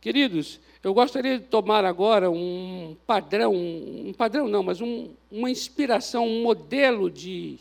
Queridos, 0.00 0.58
eu 0.82 0.94
gostaria 0.94 1.38
de 1.38 1.44
tomar 1.44 1.84
agora 1.84 2.30
um 2.30 2.96
padrão, 3.06 3.54
um 3.54 4.14
padrão 4.14 4.48
não, 4.48 4.62
mas 4.62 4.80
um, 4.80 5.14
uma 5.30 5.50
inspiração, 5.50 6.26
um 6.26 6.42
modelo 6.42 7.10
de 7.10 7.60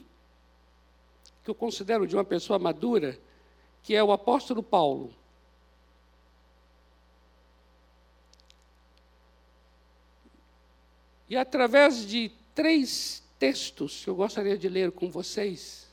que 1.43 1.49
eu 1.49 1.55
considero 1.55 2.07
de 2.07 2.15
uma 2.15 2.23
pessoa 2.23 2.57
madura, 2.57 3.19
que 3.83 3.93
é 3.93 4.01
o 4.01 4.13
apóstolo 4.13 4.63
Paulo. 4.63 5.13
E 11.29 11.35
através 11.35 12.07
de 12.07 12.31
três 12.55 13.21
textos 13.37 14.03
que 14.03 14.09
eu 14.09 14.15
gostaria 14.15 14.57
de 14.57 14.69
ler 14.69 14.91
com 14.93 15.11
vocês, 15.11 15.87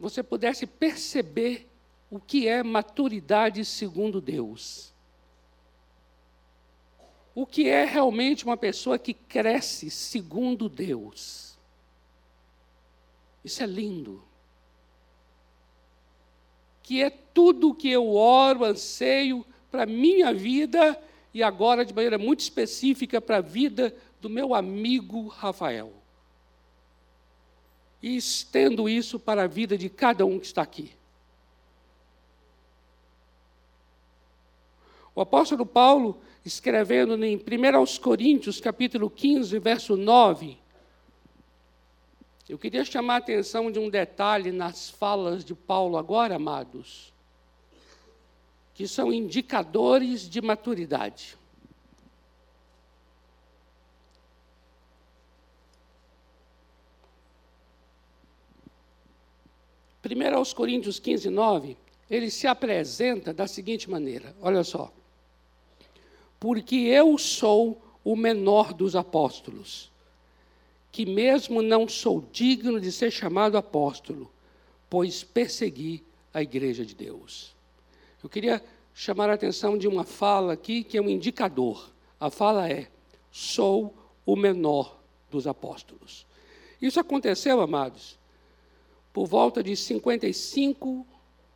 você 0.00 0.20
pudesse 0.20 0.66
perceber 0.66 1.68
o 2.10 2.18
que 2.18 2.48
é 2.48 2.62
maturidade 2.64 3.64
segundo 3.64 4.20
Deus 4.20 4.91
o 7.34 7.46
que 7.46 7.68
é 7.68 7.84
realmente 7.84 8.44
uma 8.44 8.56
pessoa 8.56 8.98
que 8.98 9.14
cresce 9.14 9.90
segundo 9.90 10.68
Deus. 10.68 11.58
Isso 13.44 13.62
é 13.62 13.66
lindo. 13.66 14.22
Que 16.82 17.02
é 17.02 17.10
tudo 17.10 17.70
o 17.70 17.74
que 17.74 17.90
eu 17.90 18.14
oro, 18.14 18.64
anseio 18.64 19.46
para 19.70 19.84
a 19.84 19.86
minha 19.86 20.32
vida 20.34 21.00
e 21.32 21.42
agora 21.42 21.84
de 21.84 21.94
maneira 21.94 22.18
muito 22.18 22.40
específica 22.40 23.20
para 23.20 23.38
a 23.38 23.40
vida 23.40 23.94
do 24.20 24.28
meu 24.28 24.54
amigo 24.54 25.28
Rafael. 25.28 25.92
E 28.02 28.16
estendo 28.16 28.88
isso 28.88 29.18
para 29.18 29.44
a 29.44 29.46
vida 29.46 29.78
de 29.78 29.88
cada 29.88 30.26
um 30.26 30.38
que 30.38 30.46
está 30.46 30.60
aqui. 30.60 30.92
O 35.14 35.20
apóstolo 35.20 35.64
Paulo, 35.64 36.20
escrevendo 36.44 37.22
em 37.24 37.36
1 37.36 38.00
Coríntios, 38.00 38.60
capítulo 38.60 39.08
15, 39.08 39.58
verso 39.58 39.96
9, 39.96 40.58
eu 42.48 42.58
queria 42.58 42.84
chamar 42.84 43.14
a 43.14 43.18
atenção 43.18 43.70
de 43.70 43.78
um 43.78 43.88
detalhe 43.88 44.50
nas 44.50 44.90
falas 44.90 45.44
de 45.44 45.54
Paulo 45.54 45.96
agora, 45.96 46.36
amados, 46.36 47.12
que 48.74 48.88
são 48.88 49.12
indicadores 49.12 50.28
de 50.28 50.42
maturidade. 50.42 51.38
Primeiro 60.02 60.36
aos 60.36 60.52
Coríntios 60.52 60.98
15, 60.98 61.30
9, 61.30 61.76
ele 62.10 62.28
se 62.28 62.48
apresenta 62.48 63.32
da 63.32 63.46
seguinte 63.46 63.88
maneira: 63.88 64.34
olha 64.42 64.64
só 64.64 64.92
porque 66.42 66.74
eu 66.74 67.16
sou 67.18 67.80
o 68.02 68.16
menor 68.16 68.74
dos 68.74 68.96
apóstolos, 68.96 69.92
que 70.90 71.06
mesmo 71.06 71.62
não 71.62 71.86
sou 71.86 72.20
digno 72.32 72.80
de 72.80 72.90
ser 72.90 73.12
chamado 73.12 73.56
apóstolo, 73.56 74.28
pois 74.90 75.22
persegui 75.22 76.02
a 76.34 76.42
igreja 76.42 76.84
de 76.84 76.96
Deus. 76.96 77.54
Eu 78.20 78.28
queria 78.28 78.60
chamar 78.92 79.30
a 79.30 79.34
atenção 79.34 79.78
de 79.78 79.86
uma 79.86 80.02
fala 80.02 80.54
aqui 80.54 80.82
que 80.82 80.98
é 80.98 81.00
um 81.00 81.08
indicador. 81.08 81.88
A 82.18 82.28
fala 82.28 82.68
é: 82.68 82.90
sou 83.30 83.94
o 84.26 84.34
menor 84.34 84.98
dos 85.30 85.46
apóstolos. 85.46 86.26
Isso 86.80 86.98
aconteceu, 86.98 87.60
amados, 87.60 88.18
por 89.12 89.28
volta 89.28 89.62
de 89.62 89.76
55, 89.76 91.06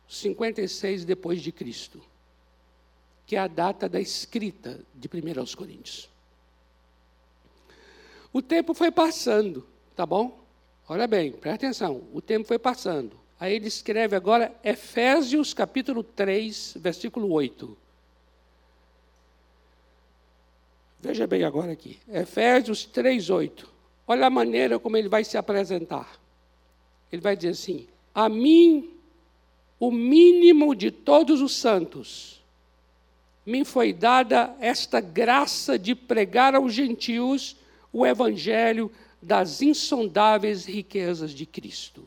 56 0.07 1.03
depois 1.03 1.41
de 1.41 1.51
Cristo 1.51 2.01
que 3.27 3.35
é 3.35 3.39
a 3.39 3.47
data 3.47 3.89
da 3.89 3.99
escrita 3.99 4.79
de 4.95 5.09
1 5.13 5.39
aos 5.39 5.53
Coríntios. 5.53 6.09
O 8.31 8.41
tempo 8.41 8.73
foi 8.73 8.89
passando, 8.89 9.67
tá 9.95 10.05
bom? 10.05 10.39
Olha 10.87 11.05
bem, 11.05 11.33
presta 11.33 11.67
atenção, 11.67 12.03
o 12.13 12.21
tempo 12.21 12.47
foi 12.47 12.57
passando. 12.57 13.19
Aí 13.37 13.53
ele 13.53 13.67
escreve 13.67 14.15
agora 14.15 14.55
Efésios 14.63 15.53
capítulo 15.53 16.03
3, 16.03 16.77
versículo 16.79 17.29
8. 17.29 17.77
Veja 21.01 21.27
bem 21.27 21.43
agora 21.43 21.73
aqui, 21.73 21.99
Efésios 22.07 22.85
3, 22.85 23.29
8. 23.29 23.69
Olha 24.07 24.27
a 24.27 24.29
maneira 24.29 24.79
como 24.79 24.95
ele 24.95 25.09
vai 25.09 25.25
se 25.25 25.37
apresentar. 25.37 26.17
Ele 27.11 27.21
vai 27.21 27.35
dizer 27.35 27.49
assim: 27.49 27.87
A 28.15 28.29
mim, 28.29 28.93
o 29.77 29.91
mínimo 29.91 30.73
de 30.73 30.89
todos 30.91 31.41
os 31.41 31.55
santos, 31.55 32.36
me 33.47 33.63
foi 33.63 33.93
dada 33.93 34.53
esta 34.59 34.99
graça 34.99 35.79
de 35.79 35.95
pregar 35.95 36.53
aos 36.53 36.73
gentios 36.73 37.55
o 37.93 38.05
evangelho 38.05 38.91
das 39.21 39.61
insondáveis 39.61 40.65
riquezas 40.65 41.31
de 41.31 41.45
Cristo. 41.45 42.03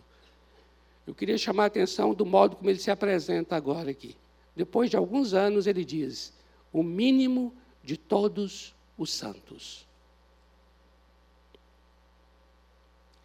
Eu 1.07 1.15
queria 1.15 1.39
chamar 1.39 1.65
a 1.65 1.67
atenção 1.69 2.13
do 2.13 2.27
modo 2.27 2.57
como 2.57 2.69
ele 2.69 2.79
se 2.79 2.91
apresenta 2.91 3.57
agora 3.57 3.91
aqui. 3.91 4.15
Depois 4.55 4.91
de 4.91 4.99
alguns 4.99 5.33
anos, 5.33 5.67
ele 5.67 5.83
diz: 5.83 6.35
o 6.71 6.83
mínimo 6.83 7.55
de 7.83 7.97
todos 7.97 8.75
os 8.99 9.11
santos. 9.11 9.89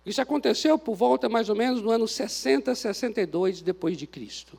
Isso 0.05 0.21
aconteceu 0.21 0.79
por 0.79 0.95
volta 0.95 1.27
mais 1.27 1.49
ou 1.49 1.55
menos 1.55 1.81
no 1.81 1.91
ano 1.91 2.07
60, 2.07 2.73
62 2.73 3.61
depois 3.61 3.97
de 3.97 4.07
Cristo 4.07 4.57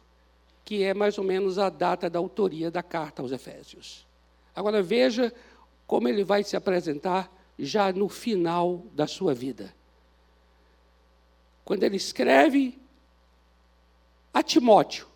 que 0.67 0.83
é 0.83 0.93
mais 0.93 1.17
ou 1.17 1.23
menos 1.23 1.61
a 1.61 1.71
data 1.71 2.11
da 2.11 2.19
autoria 2.19 2.73
da 2.73 2.83
carta 2.83 3.23
aos 3.23 3.31
Efésios. 3.31 4.05
Agora 4.53 4.83
veja 4.83 5.33
como 5.87 6.09
ele 6.09 6.25
vai 6.25 6.43
se 6.43 6.57
apresentar 6.57 7.33
já 7.57 7.93
no 7.93 8.09
final 8.09 8.85
da 8.93 9.07
sua 9.07 9.33
vida. 9.33 9.73
Quando 11.65 11.85
ele 11.85 11.97
escreve 11.97 12.77
a 14.35 14.43
Timóteo, 14.43 15.07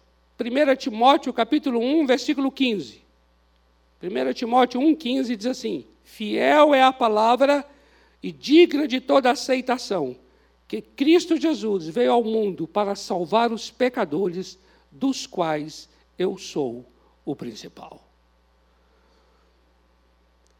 1 0.41 0.77
Timóteo 0.77 1.33
capítulo 1.33 1.81
1, 1.81 2.07
versículo 2.07 2.53
15. 2.53 3.03
1 4.01 4.33
Timóteo 4.33 4.81
1, 4.81 4.95
15 4.95 5.37
diz 5.37 5.47
assim: 5.47 5.85
Fiel 6.05 6.73
é 6.73 6.83
a 6.83 6.93
palavra 6.93 7.67
e 8.23 8.31
digna 8.31 8.87
de 8.87 9.01
toda 9.01 9.33
aceitação, 9.33 10.15
que 10.69 10.81
Cristo 10.81 11.37
Jesus 11.37 11.89
veio 11.89 12.13
ao 12.13 12.23
mundo 12.23 12.69
para 12.69 12.95
salvar 12.95 13.51
os 13.51 13.69
pecadores 13.69 14.57
dos 14.91 15.27
quais 15.27 15.89
eu 16.19 16.37
sou 16.37 16.85
o 17.25 17.37
principal. 17.37 18.03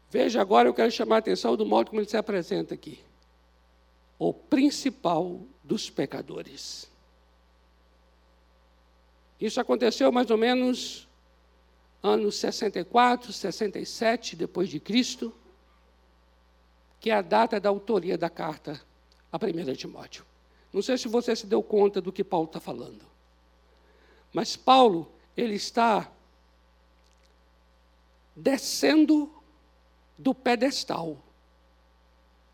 Veja 0.09 0.41
agora, 0.41 0.67
eu 0.67 0.73
quero 0.73 0.91
chamar 0.91 1.15
a 1.15 1.19
atenção 1.19 1.55
do 1.55 1.65
modo 1.65 1.89
como 1.89 2.01
ele 2.01 2.09
se 2.09 2.17
apresenta 2.17 2.73
aqui. 2.73 2.99
O 4.19 4.33
principal 4.33 5.41
dos 5.63 5.89
pecadores. 5.89 6.89
Isso 9.39 9.59
aconteceu 9.59 10.11
mais 10.11 10.29
ou 10.29 10.37
menos 10.37 11.07
anos 12.03 12.35
64, 12.35 13.31
67 13.31 14.35
depois 14.35 14.69
de 14.69 14.79
Cristo, 14.79 15.33
que 16.99 17.09
é 17.09 17.13
a 17.13 17.21
data 17.21 17.59
da 17.59 17.69
autoria 17.69 18.17
da 18.17 18.29
carta 18.29 18.79
a 19.31 19.37
1 19.37 19.73
Timóteo. 19.75 20.25
Não 20.71 20.81
sei 20.81 20.97
se 20.97 21.07
você 21.07 21.35
se 21.35 21.47
deu 21.47 21.63
conta 21.63 21.99
do 21.99 22.11
que 22.11 22.23
Paulo 22.23 22.45
está 22.45 22.59
falando. 22.59 23.10
Mas 24.33 24.55
Paulo, 24.55 25.11
ele 25.35 25.55
está 25.55 26.09
descendo 28.35 29.31
do 30.17 30.33
pedestal 30.33 31.17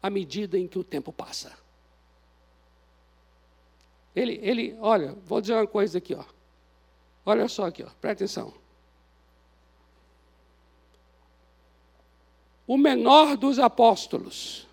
à 0.01 0.09
medida 0.09 0.57
em 0.57 0.67
que 0.67 0.79
o 0.79 0.83
tempo 0.83 1.11
passa. 1.11 1.57
Ele, 4.15 4.39
ele, 4.41 4.77
olha, 4.79 5.13
vou 5.25 5.39
dizer 5.39 5.53
uma 5.53 5.67
coisa 5.67 5.99
aqui, 5.99 6.15
ó. 6.15 6.23
Olha 7.25 7.47
só 7.47 7.65
aqui, 7.67 7.83
ó, 7.83 7.89
presta 8.01 8.23
atenção. 8.23 8.53
O 12.65 12.77
menor 12.77 13.37
dos 13.37 13.59
apóstolos, 13.59 14.66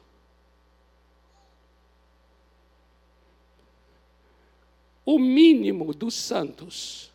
o 5.05 5.19
mínimo 5.19 5.93
dos 5.93 6.15
santos. 6.15 7.13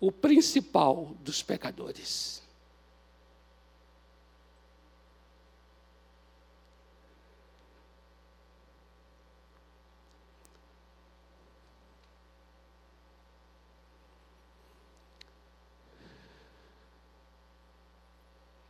O 0.00 0.10
principal 0.10 1.14
dos 1.20 1.42
pecadores. 1.42 2.40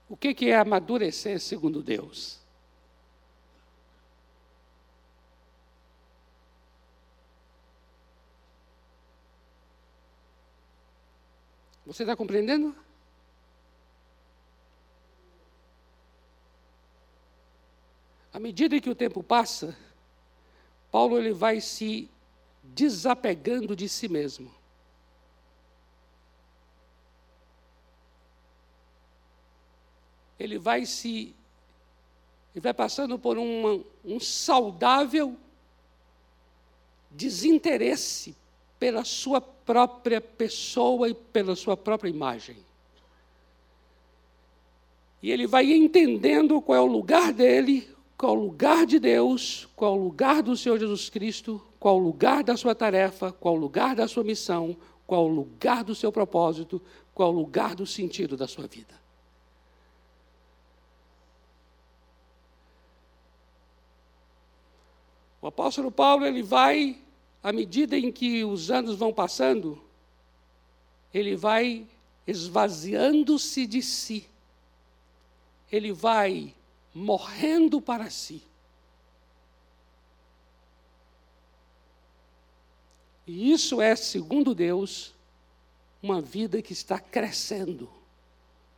O 0.09 0.17
que 0.17 0.51
é 0.51 0.57
amadurecer 0.57 1.39
segundo 1.39 1.81
Deus? 1.81 2.40
Você 11.91 12.05
está 12.05 12.15
compreendendo? 12.15 12.73
À 18.33 18.39
medida 18.39 18.81
que 18.81 18.89
o 18.89 18.95
tempo 18.95 19.25
passa, 19.25 19.77
Paulo 20.93 21.19
ele 21.19 21.33
vai 21.33 21.61
se 21.61 22.09
desapegando 22.63 23.75
de 23.75 23.89
si 23.89 24.07
mesmo. 24.07 24.55
Ele 30.39 30.59
vai 30.59 30.87
se 30.87 31.35
ele 32.55 32.61
vai 32.63 32.73
passando 32.73 33.19
por 33.19 33.37
um, 33.37 33.85
um 34.05 34.21
saudável 34.21 35.37
desinteresse 37.11 38.37
pela 38.79 39.05
sua 39.05 39.41
própria 39.71 40.21
pessoa 40.21 41.09
e 41.09 41.15
pela 41.15 41.55
sua 41.55 41.77
própria 41.77 42.11
imagem. 42.11 42.57
E 45.23 45.31
ele 45.31 45.47
vai 45.47 45.71
entendendo 45.73 46.61
qual 46.61 46.77
é 46.77 46.81
o 46.81 46.87
lugar 46.87 47.33
dele, 47.33 47.89
qual 48.19 48.35
é 48.35 48.37
o 48.37 48.41
lugar 48.41 48.85
de 48.85 48.99
Deus, 48.99 49.69
qual 49.77 49.95
é 49.95 49.97
o 49.97 50.03
lugar 50.03 50.43
do 50.43 50.57
Senhor 50.57 50.77
Jesus 50.77 51.09
Cristo, 51.09 51.63
qual 51.79 51.99
é 51.99 52.01
o 52.01 52.03
lugar 52.03 52.43
da 52.43 52.57
sua 52.57 52.75
tarefa, 52.75 53.31
qual 53.31 53.55
é 53.55 53.59
o 53.59 53.61
lugar 53.61 53.95
da 53.95 54.09
sua 54.09 54.25
missão, 54.25 54.77
qual 55.07 55.29
é 55.29 55.31
o 55.31 55.33
lugar 55.33 55.85
do 55.85 55.95
seu 55.95 56.11
propósito, 56.11 56.83
qual 57.15 57.31
é 57.31 57.33
o 57.33 57.37
lugar 57.37 57.77
do 57.77 57.87
sentido 57.87 58.37
da 58.37 58.49
sua 58.49 58.67
vida. 58.67 58.99
O 65.41 65.47
apóstolo 65.47 65.93
Paulo, 65.93 66.27
ele 66.27 66.43
vai, 66.43 66.99
à 67.43 67.53
medida 67.53 67.97
em 67.97 68.13
que 68.13 68.45
os 68.45 68.71
anos 68.71 68.97
vão 68.97 69.13
passando, 69.13 69.83
ele 71.13 71.37
vai 71.37 71.87
esvaziando-se 72.27 73.67
de 73.67 73.83
si. 73.83 74.29
Ele 75.71 75.93
vai 75.93 76.55
morrendo 76.95 77.81
para 77.81 78.11
si. 78.11 78.43
E 83.27 83.53
isso 83.53 83.81
é, 83.81 83.95
segundo 83.95 84.55
Deus, 84.55 85.15
uma 86.03 86.21
vida 86.21 86.61
que 86.61 86.73
está 86.73 86.99
crescendo 86.99 87.89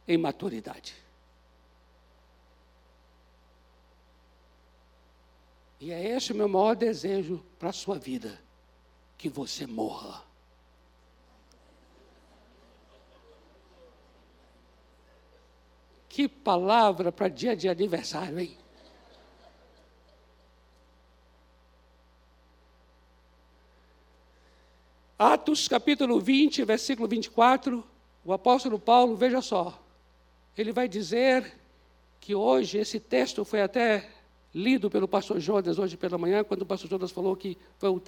em 0.06 0.18
maturidade. 0.18 0.94
E 5.80 5.90
é 5.90 6.14
esse 6.14 6.32
o 6.32 6.36
meu 6.36 6.48
maior 6.48 6.76
desejo 6.76 7.42
para 7.58 7.70
a 7.70 7.72
sua 7.72 7.98
vida: 7.98 8.38
que 9.22 9.28
você 9.28 9.68
morra. 9.68 10.20
Que 16.08 16.26
palavra 16.26 17.12
para 17.12 17.28
dia 17.28 17.54
de 17.54 17.68
aniversário, 17.68 18.40
hein? 18.40 18.58
Atos 25.16 25.68
capítulo 25.68 26.18
20, 26.18 26.64
versículo 26.64 27.06
24, 27.06 27.86
o 28.24 28.32
apóstolo 28.32 28.76
Paulo, 28.76 29.14
veja 29.14 29.40
só, 29.40 29.80
ele 30.58 30.72
vai 30.72 30.88
dizer 30.88 31.60
que 32.18 32.34
hoje 32.34 32.78
esse 32.78 32.98
texto 32.98 33.44
foi 33.44 33.62
até 33.62 34.10
lido 34.54 34.90
pelo 34.90 35.08
pastor 35.08 35.40
Jonas 35.40 35.78
hoje 35.78 35.96
pela 35.96 36.18
manhã, 36.18 36.44
quando 36.44 36.62
o 36.62 36.66
pastor 36.66 36.90
Jonas 36.90 37.10
falou 37.10 37.34
que 37.36 37.56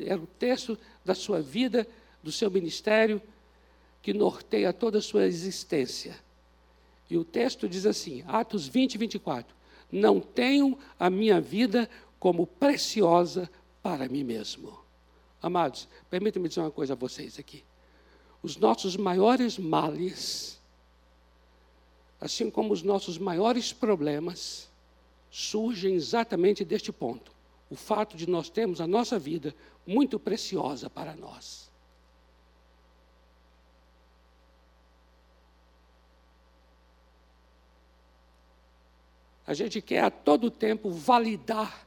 era 0.05 0.21
o 0.21 0.27
texto 0.27 0.79
da 1.05 1.15
sua 1.15 1.41
vida, 1.41 1.87
do 2.23 2.31
seu 2.31 2.51
ministério, 2.51 3.21
que 4.03 4.13
norteia 4.13 4.73
toda 4.73 4.99
a 4.99 5.03
sua 5.03 5.27
existência. 5.27 6.19
E 7.09 7.17
o 7.17 7.25
texto 7.25 7.69
diz 7.69 7.87
assim, 7.87 8.23
Atos 8.27 8.67
20, 8.67 8.99
24: 8.99 9.55
Não 9.91 10.21
tenho 10.21 10.79
a 10.99 11.09
minha 11.09 11.41
vida 11.41 11.89
como 12.19 12.47
preciosa 12.47 13.51
para 13.83 14.09
mim 14.09 14.25
mesmo. 14.25 14.79
Amados, 15.43 15.89
permitam-me 16.09 16.49
dizer 16.49 16.61
uma 16.61 16.71
coisa 16.71 16.95
a 16.95 16.97
vocês 16.97 17.39
aqui. 17.39 17.63
Os 18.43 18.57
nossos 18.57 18.97
maiores 18.97 19.59
males, 19.59 20.61
assim 22.21 22.51
como 22.51 22.73
os 22.73 22.83
nossos 22.83 23.19
maiores 23.19 23.73
problemas, 23.73 24.71
surgem 25.35 25.97
exatamente 25.97 26.65
deste 26.65 26.93
ponto. 26.93 27.33
O 27.69 27.75
fato 27.75 28.17
de 28.17 28.29
nós 28.29 28.49
termos 28.49 28.81
a 28.81 28.87
nossa 28.87 29.19
vida 29.19 29.53
muito 29.85 30.17
preciosa 30.17 30.89
para 30.89 31.17
nós. 31.17 31.69
A 39.45 39.53
gente 39.53 39.83
quer 39.83 40.05
a 40.05 40.11
todo 40.11 40.53
tempo 40.53 40.89
validar 40.89 41.85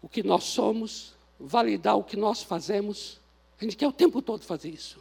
o 0.00 0.08
que 0.08 0.22
nós 0.22 0.44
somos, 0.44 1.14
validar 1.38 1.98
o 1.98 2.02
que 2.02 2.16
nós 2.16 2.42
fazemos. 2.42 3.20
A 3.60 3.64
gente 3.64 3.76
quer 3.76 3.86
o 3.86 3.92
tempo 3.92 4.22
todo 4.22 4.44
fazer 4.44 4.70
isso. 4.70 4.98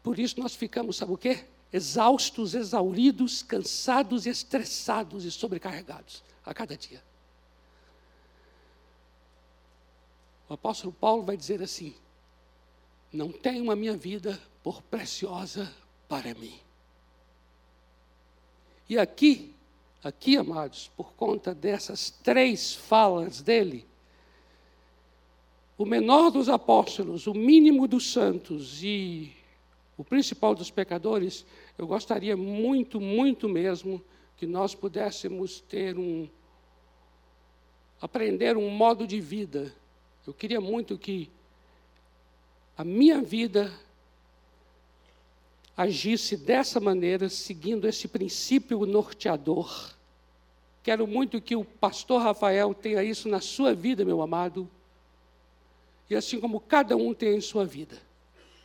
Por 0.00 0.16
isso 0.16 0.38
nós 0.38 0.54
ficamos, 0.54 0.96
sabe 0.96 1.12
o 1.12 1.18
quê? 1.18 1.44
Exaustos, 1.72 2.54
exauridos, 2.54 3.42
cansados, 3.42 4.26
estressados 4.26 5.24
e 5.24 5.30
sobrecarregados 5.30 6.22
a 6.44 6.54
cada 6.54 6.76
dia. 6.76 7.02
O 10.48 10.54
apóstolo 10.54 10.92
Paulo 10.92 11.22
vai 11.22 11.36
dizer 11.36 11.62
assim: 11.62 11.94
Não 13.12 13.30
tenho 13.30 13.70
a 13.70 13.76
minha 13.76 13.96
vida 13.96 14.40
por 14.62 14.80
preciosa 14.82 15.72
para 16.08 16.34
mim. 16.34 16.58
E 18.88 18.98
aqui, 18.98 19.54
aqui, 20.02 20.38
amados, 20.38 20.90
por 20.96 21.12
conta 21.12 21.54
dessas 21.54 22.10
três 22.10 22.74
falas 22.74 23.42
dele, 23.42 23.86
o 25.76 25.84
menor 25.84 26.30
dos 26.30 26.48
apóstolos, 26.48 27.26
o 27.26 27.34
mínimo 27.34 27.86
dos 27.86 28.10
santos 28.10 28.82
e 28.82 29.37
o 29.98 30.04
principal 30.04 30.54
dos 30.54 30.70
pecadores, 30.70 31.44
eu 31.76 31.84
gostaria 31.84 32.36
muito, 32.36 33.00
muito 33.00 33.48
mesmo 33.48 34.00
que 34.36 34.46
nós 34.46 34.72
pudéssemos 34.72 35.60
ter 35.60 35.98
um. 35.98 36.28
aprender 38.00 38.56
um 38.56 38.70
modo 38.70 39.08
de 39.08 39.20
vida. 39.20 39.74
Eu 40.24 40.32
queria 40.32 40.60
muito 40.60 40.96
que 40.96 41.28
a 42.76 42.84
minha 42.84 43.20
vida 43.20 43.72
agisse 45.76 46.36
dessa 46.36 46.78
maneira, 46.78 47.28
seguindo 47.28 47.88
esse 47.88 48.06
princípio 48.06 48.86
norteador. 48.86 49.90
Quero 50.84 51.08
muito 51.08 51.40
que 51.40 51.56
o 51.56 51.64
pastor 51.64 52.22
Rafael 52.22 52.72
tenha 52.72 53.02
isso 53.02 53.28
na 53.28 53.40
sua 53.40 53.74
vida, 53.74 54.04
meu 54.04 54.22
amado, 54.22 54.70
e 56.08 56.14
assim 56.14 56.38
como 56.38 56.60
cada 56.60 56.96
um 56.96 57.12
tem 57.12 57.36
em 57.36 57.40
sua 57.40 57.64
vida. 57.64 58.00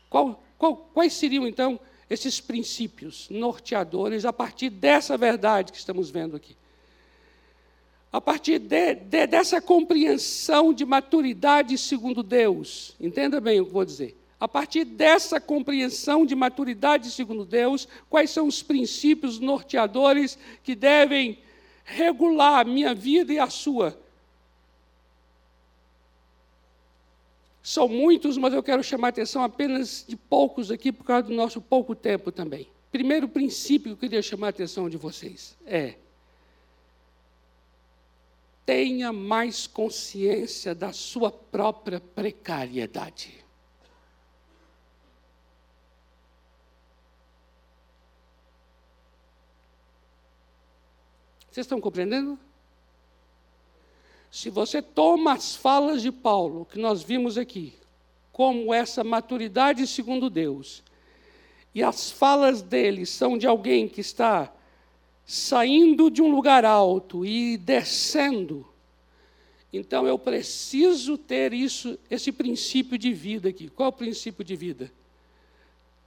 Qual, 0.10 0.43
quais 0.72 1.13
seriam, 1.13 1.48
então, 1.48 1.79
esses 2.10 2.39
princípios 2.39 3.27
norteadores 3.29 4.25
a 4.25 4.32
partir 4.32 4.70
dessa 4.70 5.17
verdade 5.17 5.72
que 5.72 5.77
estamos 5.77 6.10
vendo 6.10 6.36
aqui? 6.36 6.55
A 8.12 8.22
partir 8.22 8.60
de, 8.60 8.93
de, 8.93 9.25
dessa 9.25 9.60
compreensão 9.60 10.72
de 10.72 10.86
maturidade 10.86 11.75
segundo 11.77 12.22
Deus, 12.22 12.96
entenda 13.00 13.41
bem 13.41 13.60
o 13.60 13.65
que 13.65 13.72
vou 13.72 13.84
dizer. 13.84 14.15
A 14.39 14.48
partir 14.48 14.84
dessa 14.84 15.39
compreensão 15.39 16.25
de 16.25 16.36
maturidade 16.36 17.10
segundo 17.10 17.46
Deus, 17.46 17.88
quais 18.10 18.29
são 18.29 18.46
os 18.46 18.62
princípios 18.62 19.39
norteadores 19.39 20.38
que 20.63 20.75
devem 20.75 21.39
regular 21.84 22.60
a 22.60 22.63
minha 22.63 22.93
vida 22.93 23.34
e 23.34 23.39
a 23.39 23.50
sua? 23.50 24.02
São 27.63 27.88
muitos, 27.88 28.38
mas 28.38 28.53
eu 28.53 28.62
quero 28.62 28.84
chamar 28.84 29.08
a 29.08 29.10
atenção 29.10 29.41
apenas 29.41 30.03
de 30.05 30.17
poucos 30.17 30.70
aqui, 30.70 30.91
por 30.91 31.05
causa 31.05 31.29
do 31.29 31.34
nosso 31.34 31.62
pouco 31.62 31.96
tempo 31.96 32.29
também. 32.29 32.67
Primeiro 32.91 33.29
princípio 33.29 33.96
que 33.96 34.05
eu 34.05 34.10
queria 34.10 34.22
chamar 34.22 34.48
a 34.48 34.50
atenção 34.50 34.89
de 34.89 34.98
vocês 34.98 35.58
é: 35.65 35.96
tenha 38.65 39.13
mais 39.13 39.65
consciência 39.65 40.75
da 40.75 40.91
sua 40.91 41.32
própria 41.32 42.01
precariedade. 42.01 43.41
Vocês 51.50 51.65
estão 51.65 51.79
compreendendo? 51.79 52.38
Se 54.34 54.50
você 54.50 54.82
toma 54.82 55.34
as 55.34 55.56
falas 55.56 56.02
de 56.02 56.12
Paulo, 56.12 56.66
que 56.66 56.80
nós 56.80 57.04
vimos 57.04 57.38
aqui, 57.38 57.72
como 58.32 58.74
essa 58.74 59.04
maturidade 59.04 59.86
segundo 59.86 60.28
Deus, 60.28 60.82
e 61.74 61.84
as 61.84 62.10
falas 62.10 62.60
dele 62.60 63.06
são 63.06 63.38
de 63.38 63.46
alguém 63.46 63.88
que 63.88 64.02
está 64.02 64.52
saindo 65.24 66.10
de 66.10 66.20
um 66.20 66.32
lugar 66.32 66.66
alto 66.66 67.24
e 67.24 67.58
descendo, 67.58 68.68
Então 69.72 70.08
eu 70.08 70.18
preciso 70.18 71.16
ter 71.16 71.54
isso, 71.54 71.96
esse 72.10 72.32
princípio 72.32 72.98
de 72.98 73.13
vida 73.13 73.50
aqui. 73.50 73.70
Qual 73.70 73.86
é 73.86 73.90
o 73.90 73.94
princípio 73.94 74.44
de 74.44 74.56
vida? 74.56 74.92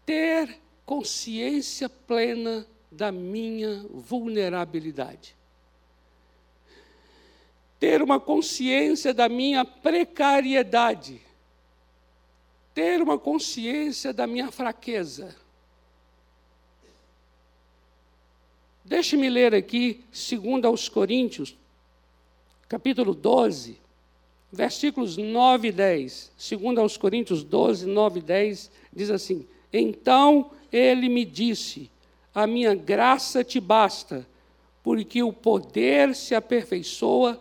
Ter 0.05 0.59
consciência 0.85 1.89
plena 1.89 2.67
da 2.91 3.13
minha 3.13 3.87
vulnerabilidade. 3.89 5.37
Ter 7.79 8.03
uma 8.03 8.19
consciência 8.19 9.13
da 9.13 9.29
minha 9.29 9.65
precariedade. 9.65 11.21
Ter 12.75 13.03
uma 13.03 13.19
consciência 13.19 14.13
da 14.13 14.27
minha 14.27 14.51
fraqueza. 14.51 15.37
Deixe-me 18.85 19.29
ler 19.29 19.53
aqui, 19.55 20.05
segundo 20.13 20.65
aos 20.65 20.89
Coríntios, 20.89 21.57
capítulo 22.69 23.15
12, 23.15 23.81
versículos 24.53 25.17
9 25.17 25.69
e 25.69 25.73
10. 25.73 26.33
Segundo 26.37 26.81
aos 26.81 26.97
Coríntios 26.97 27.43
12, 27.43 27.85
9 27.85 28.21
e 28.21 28.23
10, 28.23 28.71
diz 28.95 29.11
assim: 29.11 29.47
Então 29.73 30.53
ele 30.71 31.09
me 31.09 31.25
disse: 31.25 31.91
A 32.35 32.47
minha 32.47 32.75
graça 32.75 33.43
te 33.43 33.59
basta, 33.59 34.25
porque 34.83 35.23
o 35.23 35.33
poder 35.33 36.15
se 36.15 36.35
aperfeiçoa 36.35 37.41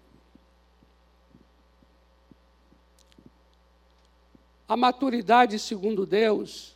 a 4.71 4.77
maturidade 4.77 5.59
segundo 5.59 6.05
Deus, 6.05 6.75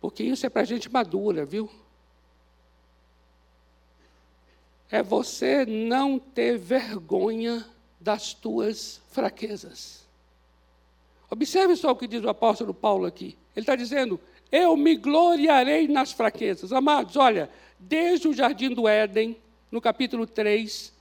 porque 0.00 0.22
isso 0.22 0.46
é 0.46 0.48
para 0.48 0.64
gente 0.64 0.90
madura, 0.90 1.44
viu? 1.44 1.70
é 4.90 5.02
você 5.02 5.64
não 5.66 6.18
ter 6.18 6.58
vergonha 6.58 7.64
das 8.00 8.32
tuas 8.32 9.00
fraquezas. 9.10 10.06
Observe 11.28 11.74
só 11.74 11.90
o 11.90 11.96
que 11.96 12.06
diz 12.06 12.22
o 12.22 12.28
apóstolo 12.28 12.72
Paulo 12.72 13.06
aqui. 13.06 13.36
Ele 13.54 13.64
está 13.64 13.74
dizendo: 13.74 14.20
Eu 14.50 14.76
me 14.76 14.96
gloriarei 14.96 15.88
nas 15.88 16.12
fraquezas. 16.12 16.72
Amados, 16.72 17.16
olha, 17.16 17.50
desde 17.78 18.28
o 18.28 18.34
jardim 18.34 18.70
do 18.70 18.86
Éden, 18.86 19.36
no 19.70 19.80
capítulo 19.80 20.26
3, 20.26 20.92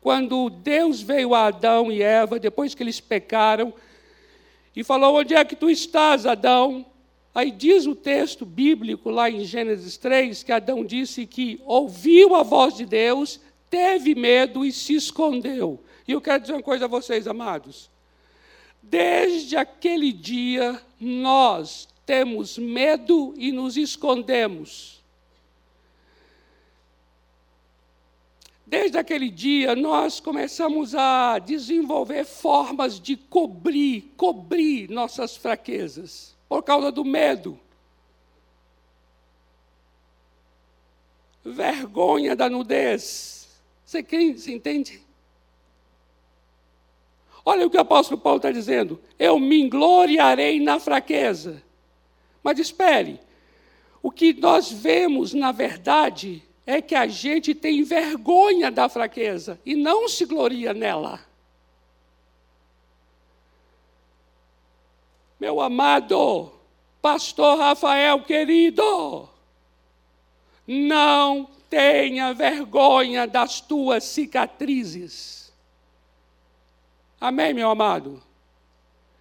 quando 0.00 0.48
Deus 0.48 1.00
veio 1.00 1.34
a 1.34 1.46
Adão 1.46 1.90
e 1.90 2.02
Eva, 2.02 2.38
depois 2.38 2.74
que 2.74 2.82
eles 2.82 3.00
pecaram, 3.00 3.74
e 4.74 4.82
falou: 4.82 5.16
Onde 5.16 5.34
é 5.34 5.44
que 5.44 5.56
tu 5.56 5.70
estás, 5.70 6.26
Adão? 6.26 6.86
Aí 7.34 7.50
diz 7.50 7.86
o 7.86 7.94
texto 7.94 8.46
bíblico 8.46 9.10
lá 9.10 9.28
em 9.28 9.44
Gênesis 9.44 9.96
3 9.96 10.42
que 10.42 10.52
Adão 10.52 10.84
disse 10.84 11.26
que 11.26 11.60
ouviu 11.64 12.34
a 12.36 12.44
voz 12.44 12.74
de 12.74 12.86
Deus, 12.86 13.40
teve 13.68 14.14
medo 14.14 14.64
e 14.64 14.72
se 14.72 14.94
escondeu. 14.94 15.80
E 16.06 16.12
eu 16.12 16.20
quero 16.20 16.42
dizer 16.42 16.52
uma 16.52 16.62
coisa 16.62 16.84
a 16.84 16.88
vocês, 16.88 17.26
amados. 17.26 17.90
Desde 18.80 19.56
aquele 19.56 20.12
dia, 20.12 20.80
nós 21.00 21.88
temos 22.06 22.56
medo 22.56 23.34
e 23.36 23.50
nos 23.50 23.76
escondemos. 23.76 25.03
Desde 28.74 28.98
aquele 28.98 29.30
dia, 29.30 29.76
nós 29.76 30.18
começamos 30.18 30.96
a 30.96 31.38
desenvolver 31.38 32.24
formas 32.24 32.98
de 32.98 33.16
cobrir, 33.16 34.12
cobrir 34.16 34.90
nossas 34.90 35.36
fraquezas 35.36 36.36
por 36.48 36.60
causa 36.60 36.90
do 36.90 37.04
medo. 37.04 37.56
Vergonha 41.44 42.34
da 42.34 42.50
nudez. 42.50 43.48
Você, 43.86 44.02
você 44.02 44.52
entende? 44.52 45.00
Olha 47.44 47.68
o 47.68 47.70
que 47.70 47.76
o 47.76 47.80
apóstolo 47.80 48.20
Paulo 48.20 48.38
está 48.38 48.50
dizendo. 48.50 49.00
Eu 49.16 49.38
me 49.38 49.68
gloriarei 49.68 50.58
na 50.58 50.80
fraqueza. 50.80 51.62
Mas 52.42 52.58
espere, 52.58 53.20
o 54.02 54.10
que 54.10 54.32
nós 54.32 54.72
vemos, 54.72 55.32
na 55.32 55.52
verdade, 55.52 56.42
é 56.66 56.80
que 56.80 56.94
a 56.94 57.06
gente 57.06 57.54
tem 57.54 57.82
vergonha 57.82 58.70
da 58.70 58.88
fraqueza 58.88 59.60
e 59.64 59.74
não 59.74 60.08
se 60.08 60.24
gloria 60.24 60.72
nela. 60.72 61.20
Meu 65.38 65.60
amado, 65.60 66.52
pastor 67.02 67.58
Rafael 67.58 68.22
querido, 68.22 69.28
não 70.66 71.50
tenha 71.68 72.32
vergonha 72.32 73.26
das 73.26 73.60
tuas 73.60 74.04
cicatrizes. 74.04 75.52
Amém, 77.20 77.52
meu 77.52 77.68
amado? 77.70 78.22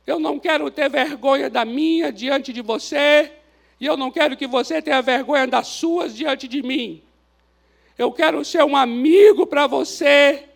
Eu 0.05 0.19
não 0.19 0.39
quero 0.39 0.69
ter 0.71 0.89
vergonha 0.89 1.49
da 1.49 1.65
minha 1.65 2.11
diante 2.11 2.53
de 2.53 2.61
você, 2.61 3.33
e 3.79 3.85
eu 3.85 3.97
não 3.97 4.11
quero 4.11 4.37
que 4.37 4.47
você 4.47 4.81
tenha 4.81 5.01
vergonha 5.01 5.47
das 5.47 5.67
suas 5.67 6.15
diante 6.15 6.47
de 6.47 6.61
mim. 6.61 7.03
Eu 7.97 8.11
quero 8.11 8.43
ser 8.43 8.63
um 8.63 8.75
amigo 8.75 9.45
para 9.45 9.67
você, 9.67 10.49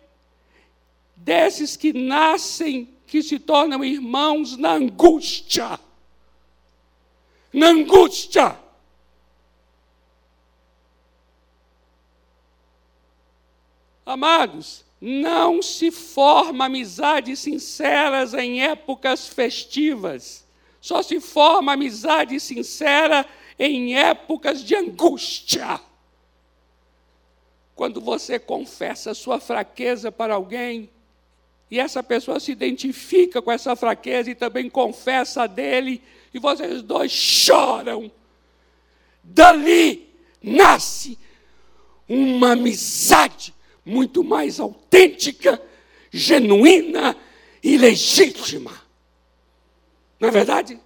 desses 1.16 1.76
que 1.76 1.92
nascem 1.92 2.88
que 3.06 3.22
se 3.22 3.38
tornam 3.38 3.84
irmãos 3.84 4.56
na 4.56 4.72
angústia. 4.72 5.78
Na 7.52 7.68
angústia. 7.68 8.58
Amados, 14.04 14.84
não 15.00 15.62
se 15.62 15.90
forma 15.90 16.64
amizades 16.64 17.38
sinceras 17.40 18.34
em 18.34 18.62
épocas 18.62 19.28
festivas. 19.28 20.46
Só 20.80 21.02
se 21.02 21.20
forma 21.20 21.72
amizade 21.72 22.40
sincera 22.40 23.26
em 23.58 23.96
épocas 23.96 24.64
de 24.64 24.74
angústia. 24.74 25.80
Quando 27.78 28.00
você 28.00 28.40
confessa 28.40 29.14
sua 29.14 29.38
fraqueza 29.38 30.10
para 30.10 30.34
alguém, 30.34 30.90
e 31.70 31.78
essa 31.78 32.02
pessoa 32.02 32.40
se 32.40 32.50
identifica 32.50 33.40
com 33.40 33.52
essa 33.52 33.76
fraqueza 33.76 34.28
e 34.28 34.34
também 34.34 34.68
confessa 34.68 35.46
dele, 35.46 36.02
e 36.34 36.40
vocês 36.40 36.82
dois 36.82 37.12
choram. 37.12 38.10
Dali 39.22 40.12
nasce 40.42 41.16
uma 42.08 42.54
amizade 42.54 43.54
muito 43.84 44.24
mais 44.24 44.58
autêntica, 44.58 45.62
genuína 46.10 47.16
e 47.62 47.78
legítima. 47.78 48.72
Não 50.18 50.28
é 50.28 50.32
verdade? 50.32 50.80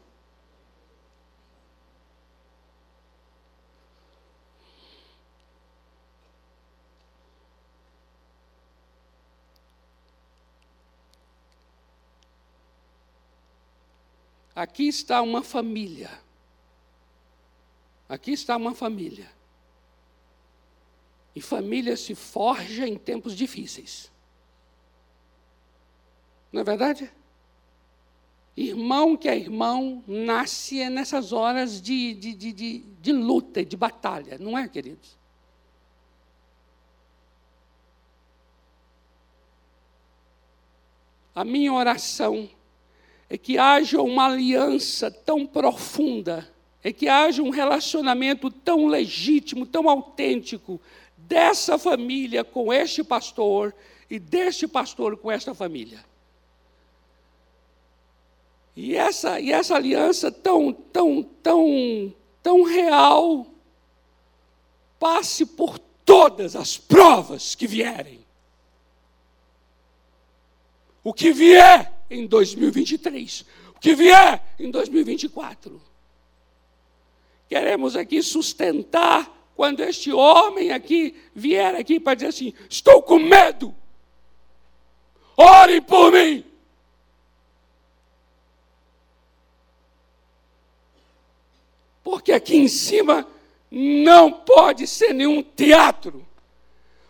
Aqui 14.63 14.87
está 14.87 15.21
uma 15.21 15.43
família. 15.43 16.09
Aqui 18.09 18.31
está 18.31 18.57
uma 18.57 18.73
família. 18.73 19.29
E 21.35 21.41
família 21.41 21.97
se 21.97 22.15
forja 22.15 22.87
em 22.87 22.97
tempos 22.97 23.35
difíceis. 23.35 24.13
Não 26.53 26.61
é 26.61 26.65
verdade? 26.65 27.13
Irmão 28.57 29.17
que 29.17 29.29
é 29.29 29.37
irmão 29.37 30.05
nasce 30.07 30.89
nessas 30.89 31.33
horas 31.33 31.83
de, 31.83 32.15
de, 32.15 32.33
de, 32.33 32.53
de, 32.53 32.79
de 32.79 33.13
luta, 33.13 33.65
de 33.65 33.77
batalha, 33.77 34.39
não 34.39 34.57
é, 34.57 34.69
queridos? 34.69 35.19
A 41.35 41.45
minha 41.45 41.73
oração 41.73 42.49
é 43.33 43.39
que 43.39 43.57
haja 43.57 43.99
uma 44.03 44.27
aliança 44.27 45.11
tão 45.11 45.47
profunda, 45.47 46.47
é 46.85 46.93
que 46.93 47.09
haja 47.09 47.43
um 47.43 47.49
relacionamento 47.49 48.51
tão 48.51 48.87
legítimo, 48.87 49.65
tão 49.65 49.89
autêntico 49.89 50.79
dessa 51.17 51.79
família 51.79 52.45
com 52.45 52.71
este 52.71 53.03
pastor 53.03 53.75
e 54.11 54.19
deste 54.19 54.69
pastor 54.69 55.17
com 55.17 55.33
esta 55.33 55.55
família. 55.55 56.05
E 58.77 58.95
essa, 58.95 59.41
e 59.41 59.51
essa 59.51 59.77
aliança 59.77 60.31
tão, 60.31 60.71
tão, 60.71 61.23
tão, 61.23 62.15
tão 62.43 62.65
real 62.65 63.47
passe 65.01 65.47
por 65.47 65.79
todas 66.05 66.55
as 66.55 66.77
provas 66.77 67.55
que 67.55 67.67
vierem. 67.67 68.21
O 71.03 71.15
que 71.15 71.33
vier 71.33 72.02
em 72.13 72.27
2023, 72.27 73.45
o 73.75 73.81
que 73.81 73.95
vier 73.95 74.55
em 74.59 74.71
2024. 74.71 75.81
Queremos 77.49 77.97
aqui 77.97 78.23
sustentar 78.23 79.31
quando 79.57 79.81
este 79.81 80.13
homem 80.13 80.73
aqui 80.73 81.15
vier 81.35 81.75
aqui 81.75 81.99
para 81.99 82.15
dizer 82.15 82.29
assim: 82.29 82.55
estou 82.69 83.03
com 83.03 83.19
medo, 83.19 83.75
orem 85.37 85.81
por 85.81 86.13
mim. 86.13 86.45
Porque 92.03 92.33
aqui 92.33 92.57
em 92.57 92.69
cima 92.69 93.27
não 93.71 94.31
pode 94.31 94.87
ser 94.87 95.15
nenhum 95.15 95.43
teatro, 95.43 96.27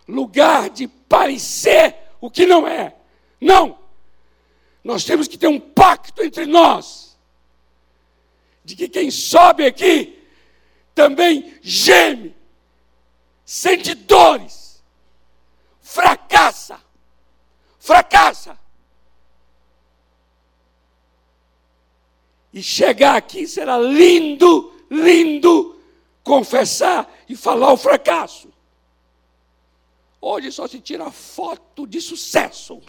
lugar 0.06 0.70
de 0.70 0.86
parecer 0.86 1.96
o 2.20 2.30
que 2.30 2.46
não 2.46 2.66
é. 2.68 2.94
Não! 3.40 3.81
Nós 4.82 5.04
temos 5.04 5.28
que 5.28 5.38
ter 5.38 5.46
um 5.46 5.60
pacto 5.60 6.22
entre 6.22 6.46
nós, 6.46 7.16
de 8.64 8.74
que 8.74 8.88
quem 8.88 9.10
sobe 9.10 9.64
aqui 9.64 10.22
também 10.94 11.58
geme, 11.62 12.34
sente 13.44 13.94
dores, 13.94 14.82
fracassa, 15.80 16.80
fracassa. 17.78 18.58
E 22.52 22.62
chegar 22.62 23.16
aqui 23.16 23.46
será 23.46 23.78
lindo, 23.78 24.72
lindo 24.90 25.80
confessar 26.22 27.10
e 27.28 27.34
falar 27.36 27.72
o 27.72 27.76
fracasso. 27.76 28.52
Hoje 30.20 30.52
só 30.52 30.68
se 30.68 30.80
tira 30.80 31.10
foto 31.10 31.86
de 31.86 32.00
sucesso. 32.00 32.80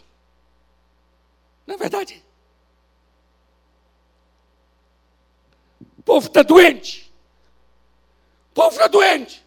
Não 1.65 1.75
é 1.75 1.77
verdade? 1.77 2.23
O 5.97 6.01
povo 6.03 6.27
está 6.27 6.43
doente. 6.43 7.13
O 8.51 8.53
povo 8.53 8.71
está 8.71 8.87
doente. 8.87 9.43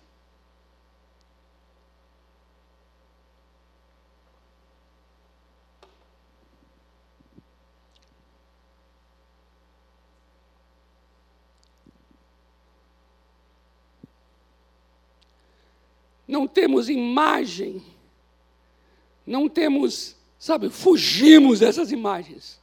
Não 16.27 16.49
temos 16.49 16.89
imagem, 16.89 17.85
não 19.25 19.49
temos 19.49 20.16
Sabe, 20.47 20.71
fugimos 20.71 21.59
dessas 21.59 21.91
imagens. 21.91 22.61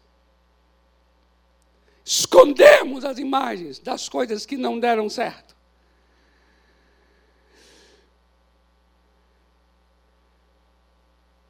Escondemos 2.05 3.03
as 3.03 3.17
imagens 3.17 3.77
das 3.77 4.07
coisas 4.07 4.45
que 4.45 4.55
não 4.55 4.79
deram 4.79 5.09
certo. 5.09 5.53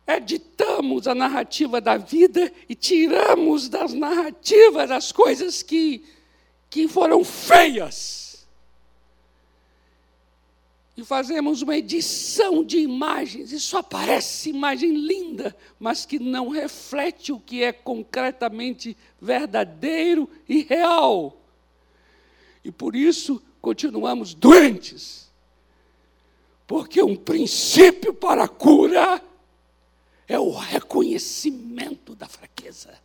Editamos 0.08 1.08
a 1.08 1.13
narrativa 1.13 1.80
da 1.80 1.98
vida 1.98 2.52
e 2.68 2.74
tiramos 2.74 3.70
das 3.70 3.94
narrativas 3.94 4.90
as 4.90 5.12
coisas 5.12 5.62
que, 5.62 6.04
que 6.68 6.88
foram 6.88 7.24
feias 7.24 8.23
e 10.95 11.03
fazemos 11.03 11.62
uma 11.63 11.75
edição 11.75 12.63
de 12.63 12.77
imagens, 12.77 13.51
e 13.51 13.60
só 13.60 13.79
aparece 13.79 14.49
imagem 14.49 14.93
linda, 14.93 15.56
mas 15.79 16.06
que 16.06 16.19
não 16.19 16.49
reflete 16.49 17.32
o 17.32 17.39
que 17.39 17.63
é 17.63 17.71
concretamente 17.71 18.95
verdadeiro 19.19 20.29
e 20.47 20.62
real. 20.62 21.41
E 22.63 22.71
por 22.71 22.95
isso 22.95 23.41
continuamos 23.60 24.34
doentes. 24.36 25.32
Porque 26.67 27.01
um 27.01 27.15
princípio 27.15 28.13
para 28.13 28.43
a 28.43 28.47
cura 28.47 29.21
é 30.27 30.39
o 30.39 30.51
reconhecimento 30.51 32.15
da 32.15 32.27
fraqueza. 32.27 32.97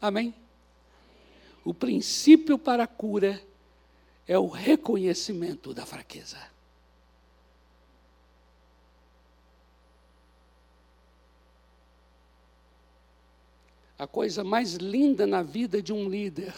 Amém? 0.00 0.34
O 1.64 1.72
princípio 1.72 2.58
para 2.58 2.84
a 2.84 2.88
cura 2.88 3.40
é 4.26 4.36
o 4.36 4.48
reconhecimento 4.48 5.72
da 5.72 5.86
fraqueza. 5.86 6.51
A 14.02 14.06
coisa 14.06 14.42
mais 14.42 14.74
linda 14.74 15.28
na 15.28 15.42
vida 15.42 15.80
de 15.80 15.92
um 15.92 16.08
líder. 16.08 16.52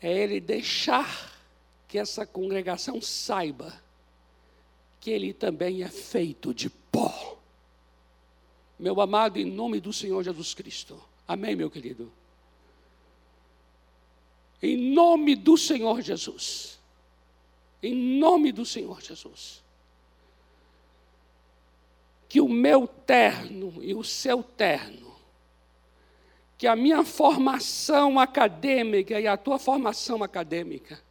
É 0.00 0.16
ele 0.16 0.40
deixar 0.40 1.34
que 1.88 1.98
essa 1.98 2.24
congregação 2.24 3.02
saiba 3.02 3.82
que 5.00 5.10
ele 5.10 5.32
também 5.32 5.82
é 5.82 5.88
feito 5.88 6.54
de 6.54 6.70
pó. 6.70 7.36
Meu 8.78 9.00
amado, 9.00 9.36
em 9.36 9.44
nome 9.44 9.80
do 9.80 9.92
Senhor 9.92 10.22
Jesus 10.22 10.54
Cristo. 10.54 11.02
Amém, 11.26 11.56
meu 11.56 11.68
querido? 11.68 12.12
Em 14.62 14.76
nome 14.76 15.34
do 15.34 15.58
Senhor 15.58 16.00
Jesus. 16.00 16.78
Em 17.82 17.94
nome 17.94 18.52
do 18.52 18.64
Senhor 18.64 19.00
Jesus 19.02 19.68
que 22.30 22.40
o 22.40 22.48
meu 22.48 22.86
terno 22.86 23.74
e 23.82 23.92
o 23.92 24.04
seu 24.04 24.40
terno, 24.40 25.16
que 26.56 26.68
a 26.68 26.76
minha 26.76 27.04
formação 27.04 28.20
acadêmica 28.20 29.20
e 29.20 29.26
a 29.26 29.36
tua 29.36 29.58
formação 29.58 30.22
acadêmica, 30.22 31.02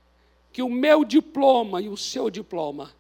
que 0.54 0.62
o 0.62 0.70
meu 0.70 1.04
diploma 1.04 1.82
e 1.82 1.90
o 1.90 1.98
seu 1.98 2.30
diploma, 2.30 2.96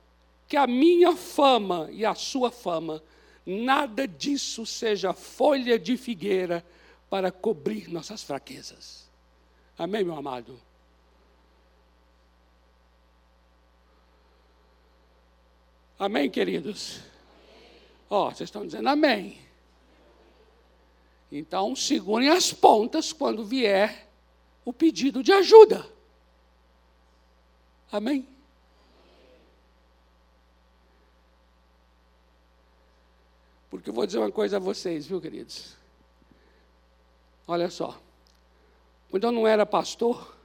que 0.49 0.57
a 0.57 0.67
minha 0.67 1.15
fama 1.15 1.87
e 1.93 2.05
a 2.05 2.13
sua 2.13 2.51
fama, 2.51 3.01
nada 3.45 4.05
disso 4.05 4.65
seja 4.65 5.13
folha 5.13 5.79
de 5.79 5.95
figueira 5.95 6.65
para 7.09 7.31
cobrir 7.31 7.87
nossas 7.87 8.21
fraquezas. 8.21 9.09
Amém, 9.77 10.03
meu 10.03 10.17
amado? 10.17 10.59
Amém, 15.97 16.29
queridos? 16.29 17.01
Ó, 18.09 18.27
oh, 18.27 18.31
vocês 18.31 18.47
estão 18.47 18.65
dizendo 18.65 18.89
amém. 18.89 19.39
Então, 21.31 21.75
segurem 21.75 22.29
as 22.29 22.51
pontas 22.51 23.13
quando 23.13 23.45
vier 23.45 24.09
o 24.65 24.73
pedido 24.73 25.21
de 25.21 25.31
ajuda. 25.31 25.85
Amém? 27.91 28.27
Porque 33.69 33.89
eu 33.89 33.93
vou 33.93 34.05
dizer 34.05 34.17
uma 34.17 34.31
coisa 34.31 34.57
a 34.57 34.59
vocês, 34.59 35.05
viu, 35.05 35.21
queridos? 35.21 35.77
Olha 37.47 37.69
só. 37.69 37.99
Quando 39.11 39.23
eu 39.25 39.31
não 39.31 39.47
era 39.47 39.65
pastor, 39.65 40.35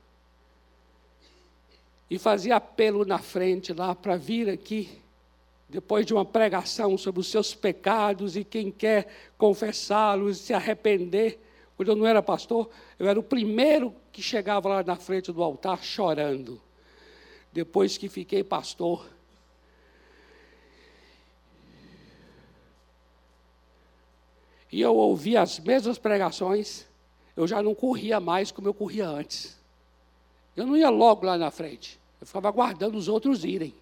e 2.11 2.18
fazia 2.18 2.57
apelo 2.57 3.05
na 3.05 3.18
frente 3.18 3.72
lá 3.72 3.94
para 3.94 4.16
vir 4.16 4.48
aqui 4.48 5.03
depois 5.74 6.06
de 6.06 6.14
uma 6.14 6.24
pregação 6.24 6.96
sobre 6.96 7.20
os 7.20 7.26
seus 7.26 7.52
pecados 7.52 8.37
e 8.37 8.44
quem 8.44 8.70
quer 8.70 9.08
confessá-los, 9.37 10.38
se 10.38 10.54
arrepender. 10.54 11.40
Quando 11.76 11.88
eu 11.88 11.96
não 11.96 12.06
era 12.06 12.22
pastor, 12.22 12.70
eu 12.96 13.08
era 13.08 13.18
o 13.18 13.24
primeiro 13.24 13.92
que 14.12 14.22
chegava 14.22 14.68
lá 14.68 14.84
na 14.84 14.94
frente 14.94 15.32
do 15.32 15.42
altar 15.42 15.82
chorando. 15.82 16.62
Depois 17.52 17.98
que 17.98 18.08
fiquei 18.08 18.44
pastor, 18.44 19.04
e 24.70 24.80
eu 24.80 24.94
ouvia 24.94 25.42
as 25.42 25.58
mesmas 25.58 25.98
pregações, 25.98 26.87
eu 27.37 27.48
já 27.48 27.60
não 27.60 27.74
corria 27.74 28.20
mais 28.20 28.52
como 28.52 28.68
eu 28.68 28.74
corria 28.74 29.08
antes. 29.08 29.58
Eu 30.56 30.68
não 30.68 30.76
ia 30.76 30.88
logo 30.88 31.26
lá 31.26 31.37
na 31.37 31.50
frente, 31.50 31.98
eu 32.20 32.26
ficava 32.28 32.46
aguardando 32.46 32.96
os 32.96 33.08
outros 33.08 33.44
irem. 33.44 33.74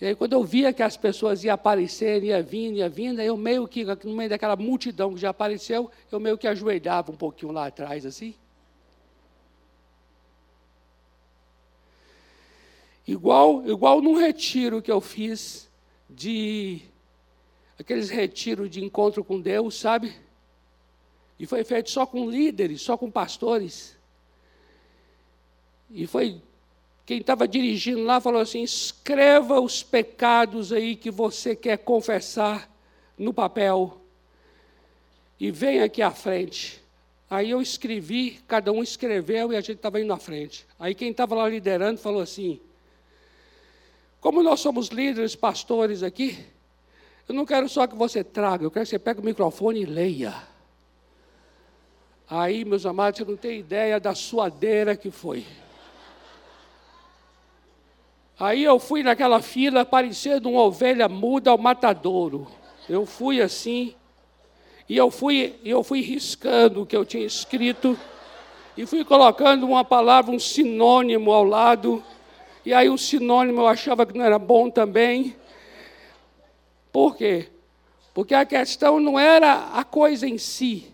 E 0.00 0.06
aí, 0.06 0.14
quando 0.14 0.32
eu 0.32 0.42
via 0.42 0.72
que 0.72 0.82
as 0.82 0.96
pessoas 0.96 1.44
iam 1.44 1.54
aparecer, 1.54 2.24
ia 2.24 2.42
vindo, 2.42 2.78
ia 2.78 2.88
vindo, 2.88 3.20
eu 3.20 3.36
meio 3.36 3.68
que, 3.68 3.84
no 3.84 4.16
meio 4.16 4.30
daquela 4.30 4.56
multidão 4.56 5.12
que 5.12 5.20
já 5.20 5.28
apareceu, 5.28 5.90
eu 6.10 6.18
meio 6.18 6.38
que 6.38 6.48
ajoelhava 6.48 7.12
um 7.12 7.16
pouquinho 7.16 7.52
lá 7.52 7.66
atrás, 7.66 8.06
assim. 8.06 8.34
Igual, 13.06 13.66
igual 13.66 14.00
num 14.00 14.16
retiro 14.16 14.80
que 14.80 14.90
eu 14.90 15.00
fiz 15.02 15.68
de 16.08 16.80
aqueles 17.78 18.08
retiros 18.08 18.70
de 18.70 18.82
encontro 18.82 19.22
com 19.22 19.38
Deus, 19.38 19.78
sabe? 19.78 20.14
E 21.38 21.44
foi 21.46 21.62
feito 21.62 21.90
só 21.90 22.06
com 22.06 22.30
líderes, 22.30 22.80
só 22.80 22.96
com 22.96 23.10
pastores. 23.10 23.98
E 25.90 26.06
foi 26.06 26.40
quem 27.06 27.18
estava 27.18 27.48
dirigindo 27.48 28.04
lá 28.04 28.20
falou 28.20 28.40
assim: 28.40 28.62
escreva 28.62 29.60
os 29.60 29.82
pecados 29.82 30.72
aí 30.72 30.96
que 30.96 31.10
você 31.10 31.56
quer 31.56 31.78
confessar 31.78 32.70
no 33.18 33.34
papel 33.34 34.00
e 35.38 35.50
vem 35.50 35.82
aqui 35.82 36.02
à 36.02 36.10
frente. 36.10 36.80
Aí 37.28 37.50
eu 37.50 37.62
escrevi, 37.62 38.40
cada 38.48 38.72
um 38.72 38.82
escreveu 38.82 39.52
e 39.52 39.56
a 39.56 39.60
gente 39.60 39.76
estava 39.76 40.00
indo 40.00 40.12
à 40.12 40.18
frente. 40.18 40.66
Aí 40.78 40.94
quem 40.94 41.10
estava 41.10 41.34
lá 41.34 41.48
liderando 41.48 42.00
falou 42.00 42.20
assim: 42.20 42.60
como 44.20 44.42
nós 44.42 44.60
somos 44.60 44.88
líderes, 44.88 45.34
pastores 45.34 46.02
aqui, 46.02 46.38
eu 47.26 47.34
não 47.34 47.46
quero 47.46 47.68
só 47.68 47.86
que 47.86 47.94
você 47.94 48.22
traga, 48.22 48.64
eu 48.64 48.70
quero 48.70 48.84
que 48.84 48.90
você 48.90 48.98
pegue 48.98 49.20
o 49.20 49.24
microfone 49.24 49.82
e 49.82 49.86
leia. 49.86 50.34
Aí, 52.28 52.64
meus 52.64 52.84
amados, 52.86 53.18
você 53.18 53.24
não 53.24 53.36
tem 53.36 53.58
ideia 53.58 53.98
da 53.98 54.14
suadeira 54.14 54.94
que 54.94 55.10
foi. 55.10 55.44
Aí 58.40 58.64
eu 58.64 58.78
fui 58.78 59.02
naquela 59.02 59.42
fila, 59.42 59.84
parecendo 59.84 60.48
uma 60.48 60.62
ovelha 60.62 61.10
muda 61.10 61.50
ao 61.50 61.58
matadouro. 61.58 62.46
Eu 62.88 63.04
fui 63.04 63.38
assim, 63.38 63.94
e 64.88 64.96
eu 64.96 65.10
fui, 65.10 65.56
eu 65.62 65.84
fui 65.84 66.00
riscando 66.00 66.80
o 66.80 66.86
que 66.86 66.96
eu 66.96 67.04
tinha 67.04 67.26
escrito, 67.26 67.98
e 68.78 68.86
fui 68.86 69.04
colocando 69.04 69.66
uma 69.66 69.84
palavra, 69.84 70.34
um 70.34 70.38
sinônimo 70.38 71.30
ao 71.30 71.44
lado, 71.44 72.02
e 72.64 72.72
aí 72.72 72.88
o 72.88 72.96
sinônimo 72.96 73.60
eu 73.60 73.66
achava 73.66 74.06
que 74.06 74.16
não 74.16 74.24
era 74.24 74.38
bom 74.38 74.70
também. 74.70 75.36
Por 76.90 77.14
quê? 77.16 77.46
Porque 78.14 78.34
a 78.34 78.46
questão 78.46 78.98
não 78.98 79.18
era 79.18 79.68
a 79.74 79.84
coisa 79.84 80.26
em 80.26 80.38
si, 80.38 80.86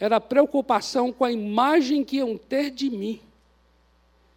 era 0.00 0.16
a 0.16 0.20
preocupação 0.20 1.12
com 1.12 1.26
a 1.26 1.30
imagem 1.30 2.02
que 2.02 2.16
iam 2.16 2.38
ter 2.38 2.70
de 2.70 2.88
mim. 2.88 3.20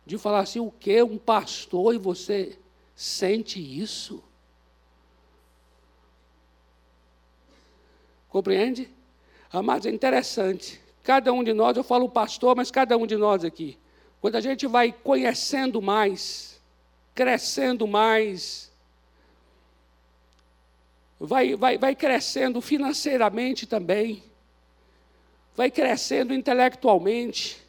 De 0.09 0.17
falar 0.17 0.39
assim, 0.39 0.59
o 0.59 0.71
que? 0.71 1.03
Um 1.03 1.19
pastor 1.19 1.93
e 1.93 1.99
você 1.99 2.57
sente 2.95 3.59
isso? 3.59 4.23
Compreende? 8.27 8.89
Amados, 9.53 9.85
é 9.85 9.91
interessante. 9.91 10.81
Cada 11.03 11.31
um 11.31 11.43
de 11.43 11.53
nós, 11.53 11.77
eu 11.77 11.83
falo 11.83 12.09
pastor, 12.09 12.55
mas 12.55 12.71
cada 12.71 12.97
um 12.97 13.05
de 13.05 13.15
nós 13.15 13.43
aqui, 13.45 13.77
quando 14.19 14.35
a 14.35 14.41
gente 14.41 14.65
vai 14.65 14.91
conhecendo 14.91 15.79
mais, 15.79 16.59
crescendo 17.13 17.87
mais, 17.87 18.71
vai, 21.19 21.55
vai, 21.55 21.77
vai 21.77 21.95
crescendo 21.95 22.59
financeiramente 22.61 23.67
também, 23.67 24.23
vai 25.55 25.69
crescendo 25.69 26.33
intelectualmente. 26.33 27.68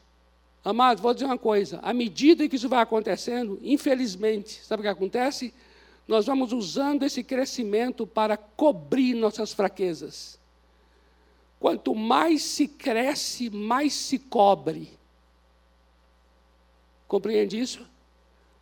Amados, 0.64 1.02
vou 1.02 1.14
dizer 1.14 1.26
uma 1.26 1.38
coisa: 1.38 1.78
à 1.82 1.92
medida 1.92 2.48
que 2.48 2.56
isso 2.56 2.68
vai 2.68 2.82
acontecendo, 2.82 3.58
infelizmente, 3.62 4.60
sabe 4.64 4.80
o 4.80 4.84
que 4.84 4.88
acontece? 4.88 5.54
Nós 6.06 6.26
vamos 6.26 6.52
usando 6.52 7.04
esse 7.04 7.22
crescimento 7.22 8.06
para 8.06 8.36
cobrir 8.36 9.14
nossas 9.14 9.52
fraquezas. 9.52 10.38
Quanto 11.58 11.94
mais 11.94 12.42
se 12.42 12.66
cresce, 12.66 13.48
mais 13.48 13.92
se 13.92 14.18
cobre. 14.18 14.90
Compreende 17.06 17.60
isso? 17.60 17.86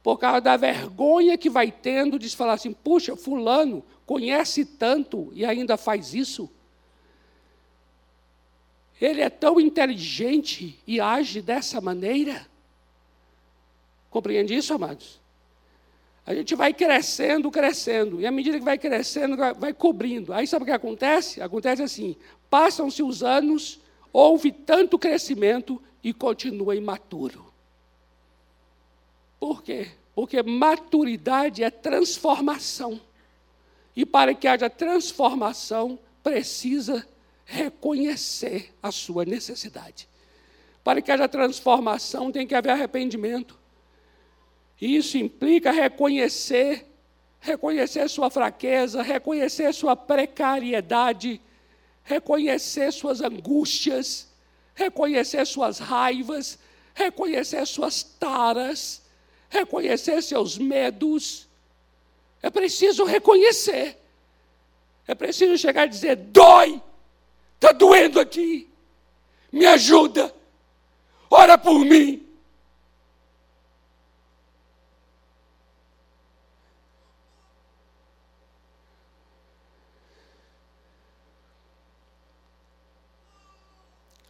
Por 0.03 0.19
causa 0.19 0.41
da 0.41 0.57
vergonha 0.57 1.37
que 1.37 1.51
vai 1.51 1.71
tendo 1.71 2.19
de 2.19 2.35
falar 2.35 2.55
assim: 2.55 2.73
puxa, 2.73 3.17
Fulano 3.17 3.85
conhece 4.07 4.65
tanto 4.65 5.31
e 5.35 5.45
ainda 5.45 5.77
faz 5.77 6.15
isso. 6.15 6.51
Ele 9.01 9.21
é 9.21 9.31
tão 9.31 9.61
inteligente 9.61 10.79
e 10.87 11.01
age 11.01 11.41
dessa 11.41 11.81
maneira. 11.81 12.47
Compreende 14.11 14.55
isso, 14.55 14.75
amados? 14.75 15.21
A 16.27 16.35
gente 16.35 16.55
vai 16.55 16.75
crescendo, 16.75 17.51
crescendo, 17.51 18.21
e 18.21 18.27
à 18.27 18.31
medida 18.31 18.59
que 18.59 18.65
vai 18.65 18.77
crescendo, 18.77 19.37
vai 19.57 19.73
cobrindo. 19.73 20.33
Aí 20.33 20.47
sabe 20.47 20.65
o 20.65 20.67
que 20.67 20.73
acontece? 20.73 21.41
Acontece 21.41 21.83
assim: 21.83 22.17
passam-se 22.51 23.03
os 23.03 23.23
anos, 23.23 23.81
houve 24.13 24.53
tanto 24.53 24.99
crescimento 24.99 25.81
e 26.03 26.13
continua 26.13 26.77
imaturo. 26.77 27.51
Por 29.41 29.63
quê? 29.63 29.89
Porque 30.15 30.43
maturidade 30.43 31.63
é 31.63 31.71
transformação. 31.71 33.01
E 33.97 34.05
para 34.05 34.35
que 34.35 34.47
haja 34.47 34.69
transformação, 34.69 35.99
precisa 36.23 37.07
reconhecer 37.51 38.75
a 38.83 38.93
sua 38.93 39.25
necessidade. 39.25 40.07
Para 40.85 41.01
que 41.01 41.11
haja 41.11 41.27
transformação, 41.27 42.31
tem 42.31 42.47
que 42.47 42.55
haver 42.55 42.71
arrependimento. 42.71 43.59
E 44.79 44.95
isso 44.95 45.17
implica 45.17 45.73
reconhecer, 45.73 46.87
reconhecer 47.41 48.07
sua 48.11 48.29
fraqueza, 48.29 49.01
reconhecer 49.01 49.73
sua 49.73 49.97
precariedade, 49.97 51.41
reconhecer 52.05 52.93
suas 52.93 53.23
angústias, 53.23 54.29
reconhecer 54.75 55.47
suas 55.47 55.79
raivas, 55.79 56.59
reconhecer 56.95 57.67
suas 57.67 58.03
taras, 58.03 59.03
reconhecer 59.49 60.23
seus 60.23 60.59
medos. 60.59 61.49
É 62.43 62.51
preciso 62.51 63.05
reconhecer. 63.05 63.97
É 65.07 65.15
preciso 65.15 65.57
chegar 65.57 65.87
e 65.87 65.89
dizer: 65.89 66.15
dói, 66.15 66.83
Está 67.59 67.73
doendo 67.73 68.21
aqui. 68.21 68.71
Me 69.51 69.67
ajuda. 69.67 70.33
Ora 71.29 71.59
por 71.59 71.81
mim. 71.81 72.25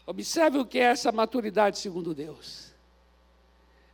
Observe 0.07 0.57
o 0.57 0.65
que 0.65 0.79
é 0.79 0.85
essa 0.85 1.13
maturidade 1.13 1.79
segundo 1.79 2.15
Deus. 2.15 2.73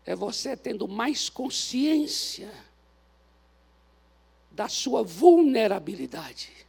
É 0.06 0.14
você 0.14 0.56
tendo 0.56 0.86
mais 0.86 1.28
consciência 1.28 2.52
da 4.48 4.68
sua 4.68 5.02
vulnerabilidade 5.02 6.64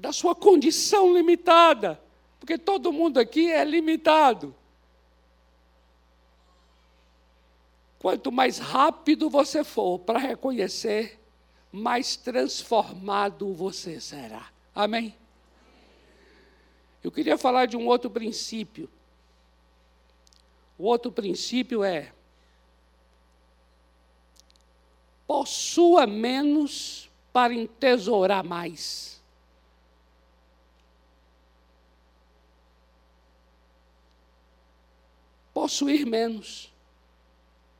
da 0.00 0.14
sua 0.14 0.34
condição 0.34 1.12
limitada, 1.12 2.00
porque 2.38 2.56
todo 2.56 2.90
mundo 2.90 3.20
aqui 3.20 3.52
é 3.52 3.62
limitado. 3.62 4.54
Quanto 7.98 8.32
mais 8.32 8.58
rápido 8.58 9.28
você 9.28 9.62
for 9.62 9.98
para 9.98 10.18
reconhecer, 10.18 11.20
mais 11.70 12.16
transformado 12.16 13.52
você 13.52 14.00
será. 14.00 14.50
Amém? 14.74 15.14
Eu 17.04 17.12
queria 17.12 17.36
falar 17.36 17.66
de 17.66 17.76
um 17.76 17.86
outro 17.86 18.10
princípio. 18.10 18.88
O 20.78 20.84
outro 20.84 21.12
princípio 21.12 21.84
é: 21.84 22.10
possua 25.26 26.06
menos 26.06 27.10
para 27.34 27.52
entesourar 27.52 28.42
mais. 28.42 29.19
Possuir 35.60 36.06
menos. 36.06 36.72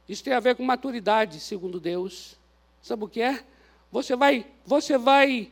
Isso 0.06 0.22
tem 0.22 0.34
a 0.34 0.40
ver 0.40 0.54
com 0.54 0.62
maturidade, 0.62 1.40
segundo 1.40 1.80
Deus. 1.80 2.36
Sabe 2.82 3.04
o 3.04 3.08
que 3.08 3.22
é? 3.22 3.42
Você 3.90 4.14
vai, 4.14 4.46
você 4.66 4.98
vai, 4.98 5.50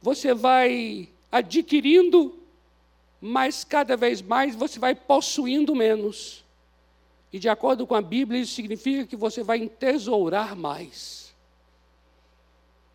você 0.00 0.32
vai 0.32 1.08
adquirindo, 1.32 2.38
mas 3.20 3.64
cada 3.64 3.96
vez 3.96 4.22
mais 4.22 4.54
você 4.54 4.78
vai 4.78 4.94
possuindo 4.94 5.74
menos. 5.74 6.44
E 7.32 7.38
de 7.40 7.48
acordo 7.48 7.84
com 7.84 7.96
a 7.96 8.00
Bíblia, 8.00 8.40
isso 8.40 8.54
significa 8.54 9.04
que 9.04 9.16
você 9.16 9.42
vai 9.42 9.58
entesourar 9.58 10.54
mais. 10.54 11.34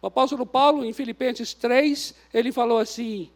O 0.02 0.08
apóstolo 0.08 0.46
Paulo, 0.46 0.86
em 0.86 0.94
Filipenses 0.94 1.54
3, 1.54 2.16
ele 2.34 2.54
falou 2.54 2.78
assim: 2.78 3.30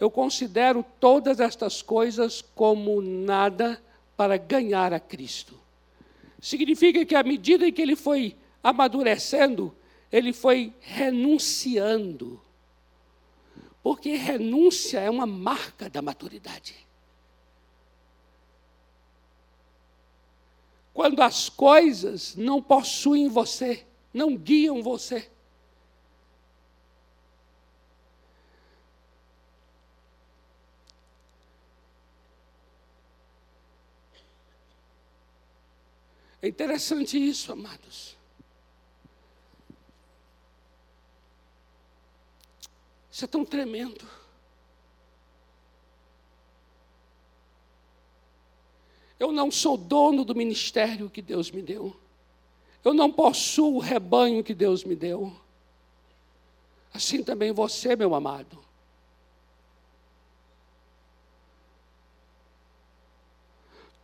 Eu 0.00 0.10
considero 0.10 0.84
todas 0.98 1.38
estas 1.38 1.80
coisas 1.80 2.42
como 2.56 3.00
nada 3.00 3.80
para 4.18 4.36
ganhar 4.36 4.92
a 4.92 4.98
Cristo. 4.98 5.54
Significa 6.40 7.06
que 7.06 7.14
à 7.14 7.22
medida 7.22 7.68
em 7.68 7.72
que 7.72 7.80
ele 7.80 7.94
foi 7.94 8.36
amadurecendo, 8.60 9.72
ele 10.10 10.32
foi 10.32 10.74
renunciando. 10.80 12.42
Porque 13.80 14.16
renúncia 14.16 14.98
é 14.98 15.08
uma 15.08 15.24
marca 15.24 15.88
da 15.88 16.02
maturidade. 16.02 16.74
Quando 20.92 21.22
as 21.22 21.48
coisas 21.48 22.34
não 22.34 22.60
possuem 22.60 23.28
você, 23.28 23.86
não 24.12 24.36
guiam 24.36 24.82
você. 24.82 25.30
É 36.40 36.48
interessante 36.48 37.18
isso, 37.18 37.52
amados. 37.52 38.16
Isso 43.10 43.24
é 43.24 43.28
tão 43.28 43.44
tremendo. 43.44 44.06
Eu 49.18 49.32
não 49.32 49.50
sou 49.50 49.76
dono 49.76 50.24
do 50.24 50.34
ministério 50.34 51.10
que 51.10 51.20
Deus 51.20 51.50
me 51.50 51.60
deu. 51.60 51.96
Eu 52.84 52.94
não 52.94 53.12
possuo 53.12 53.74
o 53.74 53.80
rebanho 53.80 54.44
que 54.44 54.54
Deus 54.54 54.84
me 54.84 54.94
deu. 54.94 55.34
Assim 56.94 57.24
também 57.24 57.50
você, 57.50 57.96
meu 57.96 58.14
amado. 58.14 58.67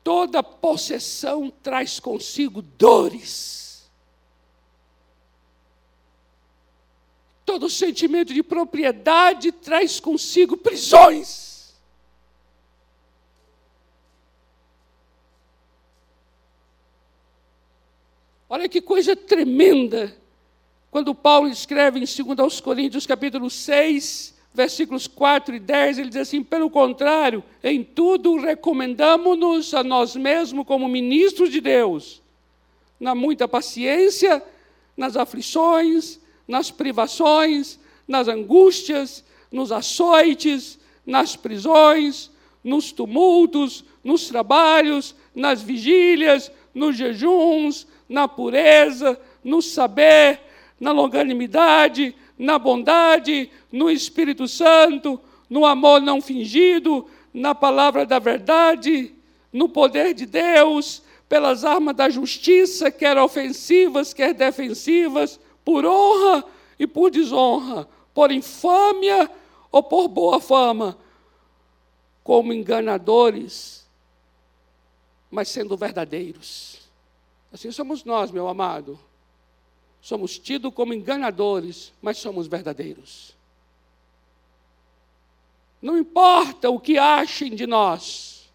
Toda 0.05 0.43
possessão 0.43 1.51
traz 1.51 1.99
consigo 1.99 2.61
dores. 2.61 3.91
Todo 7.47 7.71
sentimento 7.71 8.35
de 8.35 8.43
propriedade 8.43 9.51
traz 9.51 9.99
consigo 9.99 10.59
prisões. 10.59 11.75
Olha 18.47 18.69
que 18.69 18.83
coisa 18.83 19.17
tremenda. 19.17 20.15
Quando 20.91 21.15
Paulo 21.15 21.49
escreve 21.49 21.99
em 21.99 22.35
2 22.35 22.61
Coríntios 22.61 23.07
capítulo 23.07 23.49
6, 23.49 24.34
versículos 24.55 25.09
4 25.09 25.57
e 25.57 25.59
10, 25.59 25.99
ele 25.99 26.09
diz 26.09 26.19
assim: 26.19 26.43
pelo 26.43 26.71
contrário, 26.71 27.43
em 27.63 27.83
tudo 27.83 28.37
recomendamos-nos 28.37 29.75
a 29.75 29.83
nós 29.83 30.15
mesmos 30.15 30.65
como 30.65 30.89
ministros 30.89 31.51
de 31.51 31.61
Deus, 31.61 32.23
na 33.01 33.15
muita 33.15 33.49
paciência, 33.49 34.43
nas 34.97 35.17
aflições, 35.17 36.21
nas 36.47 36.71
privações, 36.71 37.81
nas 38.07 38.29
angústias, 38.29 39.25
nos 39.51 39.73
açoites, 39.73 40.79
nas 41.05 41.35
prisões, 41.35 42.31
nos 42.63 42.93
tumultos, 42.93 43.85
nos 44.05 44.29
trabalhos, 44.29 45.17
nas 45.35 45.61
vigílias, 45.61 46.51
nos 46.73 46.97
jejuns, 46.97 47.87
na 48.09 48.29
pureza, 48.29 49.19
no 49.43 49.61
saber, 49.61 50.41
na 50.79 50.93
longanimidade, 50.93 52.15
na 52.39 52.59
bondade, 52.59 53.51
no 53.71 53.91
Espírito 53.91 54.49
Santo, 54.49 55.21
no 55.49 55.65
amor 55.65 56.01
não 56.01 56.21
fingido, 56.21 57.07
na 57.33 57.55
palavra 57.55 58.05
da 58.05 58.19
verdade, 58.19 59.15
no 59.53 59.69
poder 59.69 60.15
de 60.15 60.27
Deus, 60.27 61.03
pelas 61.29 61.65
armas 61.65 61.97
da 61.97 62.09
justiça, 62.09 62.91
quer 62.91 63.17
ofensivas, 63.19 64.13
quer 64.13 64.35
defensivas, 64.35 65.39
por 65.65 65.85
honra 65.85 66.45
e 66.79 66.87
por 66.87 67.11
desonra, 67.11 67.89
por 68.13 68.31
infâmia 68.31 69.31
ou 69.71 69.83
por 69.83 70.09
boa 70.09 70.41
fama, 70.41 70.99
como 72.23 72.53
enganadores, 72.53 73.87
mas 75.31 75.49
sendo 75.49 75.77
verdadeiros. 75.77 76.81
Assim 77.53 77.71
somos 77.71 78.05
nós, 78.05 78.31
meu 78.31 78.49
amado. 78.49 78.99
Somos 80.05 80.39
tidos 80.39 80.75
como 80.75 80.93
enganadores, 80.93 81.91
mas 82.03 82.19
somos 82.19 82.47
verdadeiros. 82.47 83.35
Não 85.81 85.97
importa 85.97 86.69
o 86.69 86.79
que 86.79 86.99
achem 86.99 87.55
de 87.55 87.67
nós. 87.67 88.53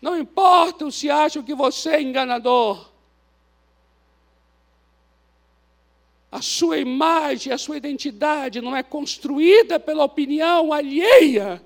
Não 0.00 0.16
importa 0.16 0.88
se 0.92 1.10
acham 1.10 1.42
que 1.42 1.56
você 1.56 1.90
é 1.90 2.00
enganador. 2.00 2.88
A 6.30 6.40
sua 6.40 6.78
imagem, 6.78 7.52
a 7.52 7.58
sua 7.58 7.76
identidade 7.76 8.60
não 8.60 8.76
é 8.76 8.84
construída 8.84 9.80
pela 9.80 10.04
opinião 10.04 10.72
alheia. 10.72 11.60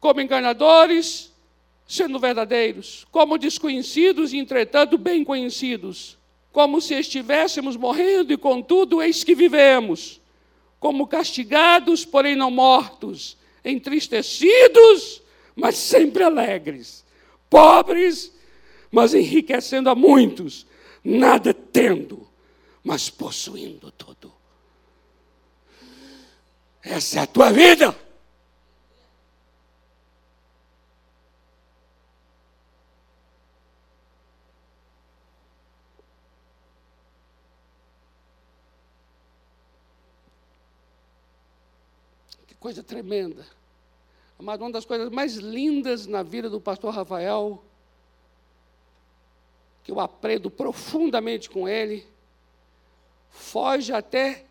Como 0.00 0.20
enganadores, 0.20 1.30
sendo 1.86 2.18
verdadeiros, 2.18 3.06
como 3.10 3.36
desconhecidos 3.36 4.32
entretanto, 4.32 4.96
bem 4.96 5.22
conhecidos, 5.22 6.16
como 6.50 6.80
se 6.80 6.94
estivéssemos 6.94 7.76
morrendo 7.76 8.32
e, 8.32 8.36
contudo, 8.36 9.02
eis 9.02 9.22
que 9.22 9.34
vivemos, 9.34 10.20
como 10.80 11.06
castigados, 11.06 12.04
porém 12.04 12.34
não 12.34 12.50
mortos, 12.50 13.36
entristecidos, 13.62 15.22
mas 15.54 15.76
sempre 15.76 16.24
alegres, 16.24 17.04
pobres, 17.50 18.32
mas 18.90 19.12
enriquecendo 19.12 19.90
a 19.90 19.94
muitos, 19.94 20.66
nada 21.04 21.52
tendo, 21.52 22.26
mas 22.82 23.10
possuindo 23.10 23.90
tudo. 23.92 24.32
Essa 26.82 27.20
é 27.20 27.22
a 27.22 27.26
tua 27.26 27.52
vida. 27.52 27.94
Coisa 42.60 42.82
tremenda. 42.82 43.46
Amado, 44.38 44.60
uma 44.60 44.70
das 44.70 44.84
coisas 44.84 45.10
mais 45.10 45.36
lindas 45.36 46.06
na 46.06 46.22
vida 46.22 46.48
do 46.48 46.60
pastor 46.60 46.94
Rafael, 46.94 47.64
que 49.82 49.90
eu 49.90 49.98
aprendo 49.98 50.50
profundamente 50.50 51.48
com 51.48 51.66
ele, 51.66 52.06
foge 53.30 53.92
até 53.92 54.46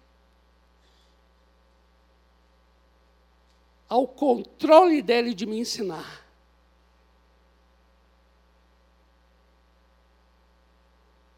ao 3.88 4.08
controle 4.08 5.02
dele 5.02 5.34
de 5.34 5.46
me 5.46 5.60
ensinar. 5.60 6.26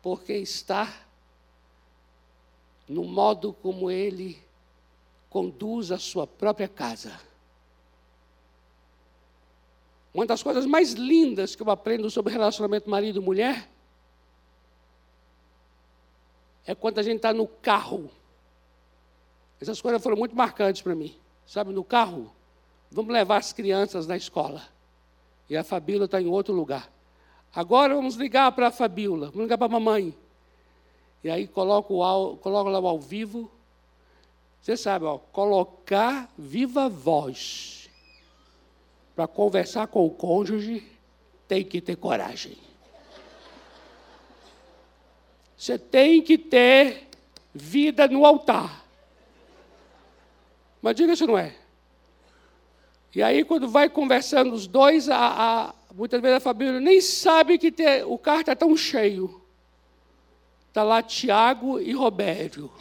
Porque 0.01 0.33
está 0.33 1.05
no 2.87 3.03
modo 3.03 3.53
como 3.53 3.89
ele 3.89 4.41
conduz 5.31 5.93
a 5.93 5.97
sua 5.97 6.27
própria 6.27 6.67
casa. 6.67 7.17
Uma 10.13 10.25
das 10.25 10.43
coisas 10.43 10.65
mais 10.65 10.91
lindas 10.91 11.55
que 11.55 11.63
eu 11.63 11.71
aprendo 11.71 12.09
sobre 12.09 12.33
relacionamento 12.33 12.89
marido-mulher 12.89 13.69
é 16.67 16.75
quando 16.75 16.99
a 16.99 17.03
gente 17.03 17.15
está 17.15 17.33
no 17.33 17.47
carro. 17.47 18.11
Essas 19.61 19.81
coisas 19.81 20.03
foram 20.03 20.17
muito 20.17 20.35
marcantes 20.35 20.81
para 20.81 20.93
mim. 20.93 21.15
Sabe, 21.47 21.71
no 21.71 21.83
carro, 21.83 22.29
vamos 22.91 23.13
levar 23.13 23.37
as 23.37 23.53
crianças 23.53 24.05
na 24.05 24.17
escola. 24.17 24.61
E 25.49 25.55
a 25.55 25.63
Fabíola 25.63 26.05
está 26.05 26.21
em 26.21 26.27
outro 26.27 26.53
lugar. 26.53 26.91
Agora 27.55 27.95
vamos 27.95 28.15
ligar 28.15 28.51
para 28.51 28.67
a 28.67 28.71
Fabíola, 28.71 29.27
vamos 29.27 29.43
ligar 29.43 29.57
para 29.57 29.67
a 29.67 29.79
mamãe. 29.79 30.13
E 31.23 31.29
aí 31.29 31.47
coloco, 31.47 32.03
o, 32.03 32.35
coloco 32.37 32.69
lá 32.69 32.79
ao 32.79 32.99
vivo 32.99 33.49
você 34.61 34.77
sabe, 34.77 35.05
ó, 35.05 35.17
colocar 35.17 36.31
viva 36.37 36.87
voz 36.87 37.89
para 39.15 39.27
conversar 39.27 39.87
com 39.87 40.05
o 40.05 40.11
cônjuge 40.11 40.87
tem 41.47 41.65
que 41.65 41.81
ter 41.81 41.95
coragem. 41.95 42.57
Você 45.57 45.79
tem 45.79 46.21
que 46.21 46.37
ter 46.37 47.07
vida 47.53 48.07
no 48.07 48.23
altar. 48.25 48.85
Mas 50.81 50.95
diga 50.95 51.15
se 51.15 51.25
não 51.25 51.37
é. 51.37 51.55
E 53.13 53.21
aí, 53.21 53.43
quando 53.43 53.67
vai 53.67 53.89
conversando 53.89 54.53
os 54.53 54.67
dois, 54.67 55.09
a, 55.09 55.17
a, 55.17 55.75
muitas 55.93 56.21
vezes 56.21 56.37
a 56.37 56.39
família 56.39 56.79
nem 56.79 57.01
sabe 57.01 57.57
que 57.57 57.71
ter, 57.71 58.05
o 58.05 58.17
carro 58.17 58.41
está 58.41 58.55
tão 58.55 58.77
cheio. 58.77 59.41
Está 60.69 60.83
lá 60.83 61.03
Tiago 61.03 61.79
e 61.79 61.91
Robério. 61.93 62.71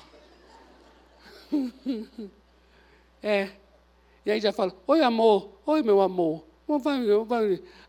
é. 3.22 3.50
E 4.24 4.30
aí 4.30 4.40
já 4.40 4.52
fala, 4.52 4.74
oi 4.86 5.02
amor, 5.02 5.50
oi 5.66 5.82
meu 5.82 6.00
amor. 6.00 6.44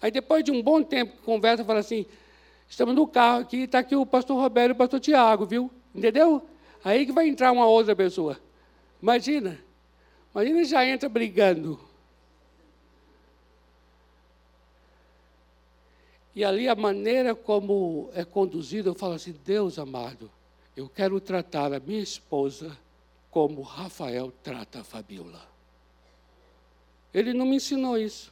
Aí 0.01 0.09
depois 0.09 0.43
de 0.43 0.51
um 0.51 0.61
bom 0.61 0.81
tempo 0.81 1.15
que 1.15 1.23
conversa, 1.23 1.63
fala 1.63 1.79
assim, 1.79 2.05
estamos 2.67 2.95
no 2.95 3.05
carro 3.05 3.41
aqui, 3.41 3.63
está 3.63 3.79
aqui 3.79 3.95
o 3.95 4.05
pastor 4.05 4.37
Roberto 4.37 4.71
e 4.71 4.73
o 4.73 4.75
pastor 4.75 4.99
Tiago, 4.99 5.45
viu? 5.45 5.69
Entendeu? 5.93 6.47
Aí 6.83 7.05
que 7.05 7.11
vai 7.11 7.27
entrar 7.27 7.51
uma 7.51 7.67
outra 7.67 7.95
pessoa. 7.95 8.39
Imagina. 9.01 9.59
Imagina 10.33 10.63
já 10.63 10.85
entra 10.85 11.07
brigando. 11.07 11.79
E 16.33 16.43
ali 16.43 16.67
a 16.67 16.75
maneira 16.75 17.35
como 17.35 18.09
é 18.15 18.23
conduzido, 18.23 18.89
eu 18.89 18.95
falo 18.95 19.13
assim, 19.13 19.35
Deus 19.45 19.77
amado, 19.77 20.31
eu 20.75 20.87
quero 20.87 21.19
tratar 21.19 21.73
a 21.73 21.79
minha 21.79 22.01
esposa 22.01 22.75
como 23.31 23.61
Rafael 23.61 24.31
trata 24.43 24.81
a 24.81 24.83
Fabiola. 24.83 25.49
Ele 27.13 27.33
não 27.33 27.45
me 27.45 27.55
ensinou 27.55 27.97
isso. 27.97 28.31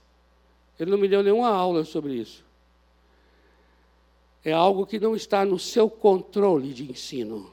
Ele 0.77 0.91
não 0.91 0.97
me 0.97 1.07
deu 1.07 1.23
nenhuma 1.23 1.49
aula 1.49 1.83
sobre 1.85 2.13
isso. 2.13 2.43
É 4.43 4.51
algo 4.51 4.85
que 4.85 4.99
não 4.99 5.15
está 5.15 5.43
no 5.45 5.57
seu 5.57 5.89
controle 5.89 6.73
de 6.73 6.89
ensino. 6.89 7.51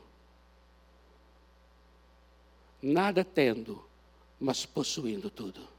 Nada 2.82 3.24
tendo, 3.24 3.82
mas 4.38 4.66
possuindo 4.66 5.30
tudo. 5.30 5.75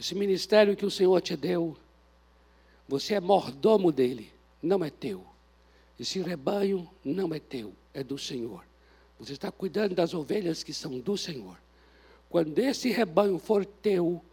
Esse 0.00 0.14
ministério 0.14 0.74
que 0.74 0.86
o 0.86 0.90
Senhor 0.90 1.20
te 1.20 1.36
deu, 1.36 1.76
você 2.88 3.12
é 3.12 3.20
mordomo 3.20 3.92
dele, 3.92 4.32
não 4.62 4.82
é 4.82 4.88
teu. 4.88 5.22
Esse 5.98 6.18
rebanho 6.22 6.88
não 7.04 7.34
é 7.34 7.38
teu, 7.38 7.74
é 7.92 8.02
do 8.02 8.16
Senhor. 8.16 8.64
Você 9.18 9.34
está 9.34 9.52
cuidando 9.52 9.94
das 9.94 10.14
ovelhas 10.14 10.62
que 10.62 10.72
são 10.72 10.98
do 11.00 11.18
Senhor. 11.18 11.60
Quando 12.30 12.58
esse 12.60 12.88
rebanho 12.88 13.38
for 13.38 13.66
teu, 13.66 14.24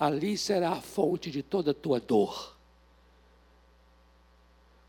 ali 0.00 0.36
será 0.36 0.72
a 0.72 0.80
fonte 0.80 1.30
de 1.30 1.44
toda 1.44 1.70
a 1.70 1.74
tua 1.74 2.00
dor. 2.00 2.56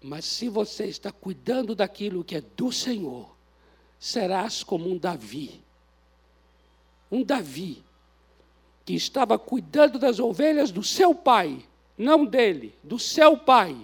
Mas 0.02 0.26
se 0.26 0.50
você 0.50 0.86
está 0.86 1.12
cuidando 1.12 1.76
daquilo 1.76 2.24
que 2.24 2.36
é 2.36 2.42
do 2.42 2.72
Senhor, 2.72 3.30
serás 4.00 4.64
como 4.64 4.90
um 4.90 4.98
Davi. 4.98 5.62
Um 7.12 7.24
Davi 7.24 7.85
que 8.86 8.93
estava 8.93 9.38
cuidando 9.39 9.98
das 9.98 10.19
ovelhas 10.19 10.71
do 10.71 10.84
seu 10.84 11.15
pai, 11.15 11.65
não 11.98 12.24
dele, 12.24 12.74
do 12.84 13.00
seu 13.00 13.36
pai. 13.36 13.76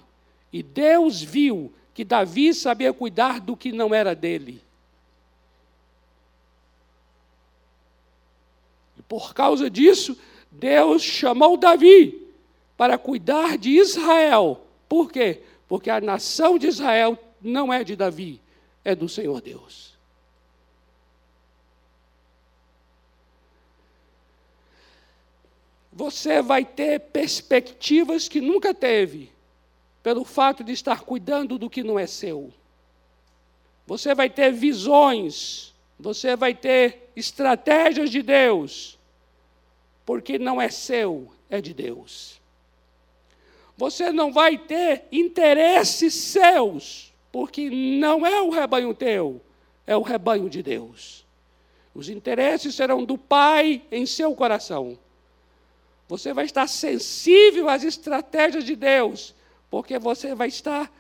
E 0.54 0.62
Deus 0.62 1.22
viu 1.22 1.74
que 1.94 2.06
Davi 2.06 2.54
sabia 2.54 2.94
cuidar 2.94 3.40
do 3.40 3.58
que 3.58 3.72
não 3.72 3.94
era 3.94 4.14
dele. 4.14 4.62
E 8.98 9.02
por 9.02 9.34
causa 9.34 9.70
disso, 9.70 10.16
Deus 10.52 11.02
chamou 11.02 11.58
Davi 11.58 12.28
para 12.78 12.98
cuidar 12.98 13.58
de 13.58 13.72
Israel. 13.72 14.66
Por 14.88 15.12
quê? 15.12 15.42
Porque 15.68 15.90
a 15.90 16.00
nação 16.00 16.60
de 16.60 16.68
Israel 16.68 17.18
não 17.42 17.74
é 17.74 17.84
de 17.84 17.96
Davi, 17.96 18.40
é 18.84 18.94
do 18.94 19.10
Senhor 19.10 19.42
Deus. 19.42 19.91
Você 26.02 26.42
vai 26.42 26.66
ter 26.66 27.00
perspectivas 27.00 28.28
que 28.28 28.42
nunca 28.42 28.74
teve, 28.74 29.32
pelo 30.02 30.26
fato 30.26 30.64
de 30.64 30.72
estar 30.72 31.02
cuidando 31.02 31.60
do 31.60 31.70
que 31.70 31.84
não 31.84 32.00
é 32.00 32.08
seu. 32.08 32.52
Você 33.86 34.16
vai 34.16 34.28
ter 34.28 34.52
visões, 34.52 35.76
você 36.00 36.36
vai 36.36 36.56
ter 36.56 37.12
estratégias 37.16 38.10
de 38.10 38.24
Deus, 38.24 38.98
porque 40.04 40.40
não 40.40 40.60
é 40.60 40.72
seu, 40.72 41.32
é 41.48 41.62
de 41.62 41.72
Deus. 41.72 42.42
Você 43.78 44.12
não 44.12 44.34
vai 44.34 44.58
ter 44.58 45.04
interesses 45.12 46.16
seus, 46.16 47.14
porque 47.32 47.70
não 47.70 48.26
é 48.26 48.42
o 48.42 48.50
rebanho 48.50 48.92
teu, 48.96 49.40
é 49.86 49.96
o 49.96 50.02
rebanho 50.02 50.50
de 50.50 50.64
Deus. 50.64 51.24
Os 51.94 52.10
interesses 52.10 52.74
serão 52.74 53.04
do 53.04 53.20
Pai 53.20 53.84
em 53.92 54.08
seu 54.08 54.34
coração. 54.34 54.98
Você 56.12 56.34
vai 56.34 56.44
estar 56.44 56.68
sensível 56.68 57.70
às 57.70 57.86
estratégias 57.86 58.66
de 58.66 58.76
Deus, 58.76 59.34
porque 59.70 59.98
você 59.98 60.36
vai 60.36 60.50
estar 60.50 60.92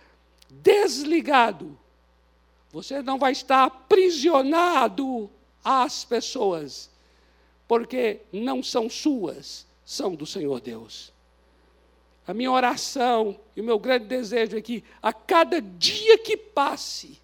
desligado. 0.49 1.77
Você 2.71 3.01
não 3.01 3.19
vai 3.19 3.33
estar 3.33 3.65
aprisionado 3.65 5.29
às 5.61 6.05
pessoas, 6.05 6.89
porque 7.67 8.21
não 8.31 8.63
são 8.63 8.89
suas, 8.89 9.67
são 9.83 10.15
do 10.15 10.25
Senhor 10.25 10.61
Deus. 10.61 11.11
A 12.25 12.33
minha 12.33 12.49
oração 12.49 13.37
e 13.53 13.59
o 13.59 13.65
meu 13.65 13.77
grande 13.79 14.05
desejo 14.05 14.57
é 14.57 14.61
que 14.61 14.81
a 15.01 15.11
cada 15.11 15.61
dia 15.61 16.19
que 16.19 16.37
passe, 16.37 17.19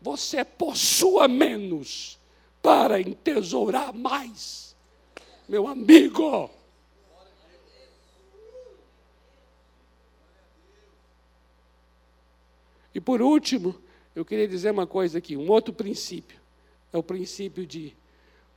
você 0.00 0.44
possua 0.44 1.26
menos 1.26 2.20
para 2.62 3.00
entesourar 3.00 3.92
mais. 3.92 4.76
Meu 5.48 5.66
amigo, 5.66 6.48
E 12.94 13.00
por 13.00 13.20
último, 13.20 13.74
eu 14.14 14.24
queria 14.24 14.46
dizer 14.46 14.70
uma 14.70 14.86
coisa 14.86 15.18
aqui, 15.18 15.36
um 15.36 15.50
outro 15.50 15.74
princípio. 15.74 16.38
É 16.92 16.96
o 16.96 17.02
princípio 17.02 17.66
de, 17.66 17.94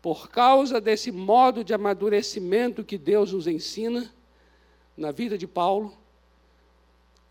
por 0.01 0.29
causa 0.29 0.79
desse 0.79 1.11
modo 1.11 1.63
de 1.63 1.73
amadurecimento 1.73 2.83
que 2.83 2.97
Deus 2.97 3.33
nos 3.33 3.47
ensina 3.47 4.13
na 4.95 5.11
vida 5.11 5.37
de 5.37 5.47
Paulo, 5.47 5.97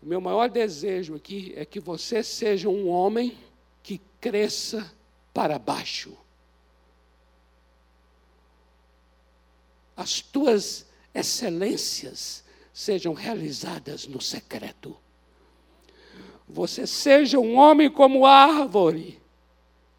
o 0.01 0.05
meu 0.05 0.21
maior 0.21 0.49
desejo 0.49 1.15
aqui 1.15 1.53
é 1.55 1.65
que 1.65 1.79
você 1.79 2.23
seja 2.23 2.69
um 2.69 2.87
homem 2.87 3.37
que 3.81 3.99
cresça 4.21 4.93
para 5.33 5.57
baixo. 5.57 6.15
As 9.95 10.21
tuas 10.21 10.85
excelências 11.13 12.43
sejam 12.71 13.13
realizadas 13.13 14.07
no 14.07 14.21
secreto. 14.21 14.95
Você 16.47 16.87
seja 16.87 17.39
um 17.39 17.57
homem 17.57 17.89
como 17.89 18.25
árvore, 18.25 19.19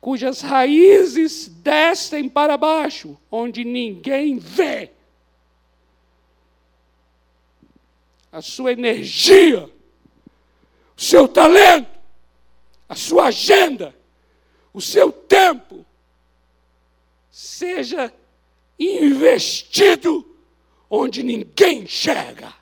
cujas 0.00 0.40
raízes 0.40 1.48
descem 1.48 2.28
para 2.28 2.56
baixo, 2.56 3.18
onde 3.30 3.64
ninguém 3.64 4.38
vê. 4.38 4.90
A 8.32 8.40
sua 8.40 8.72
energia, 8.72 9.70
o 10.96 11.00
seu 11.00 11.28
talento, 11.28 11.98
a 12.88 12.94
sua 12.94 13.26
agenda, 13.26 13.94
o 14.72 14.80
seu 14.80 15.12
tempo, 15.12 15.84
seja 17.30 18.12
investido 18.78 20.26
onde 20.88 21.22
ninguém 21.22 21.86
chega. 21.86 22.57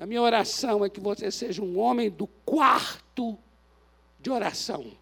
A 0.00 0.06
minha 0.06 0.22
oração 0.22 0.82
é 0.82 0.88
que 0.88 0.98
você 0.98 1.30
seja 1.30 1.60
um 1.60 1.78
homem 1.78 2.08
do 2.08 2.26
quarto 2.26 3.38
de 4.18 4.30
oração. 4.30 4.92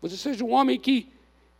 Você 0.00 0.16
seja 0.16 0.42
um 0.42 0.52
homem 0.52 0.80
que, 0.80 1.06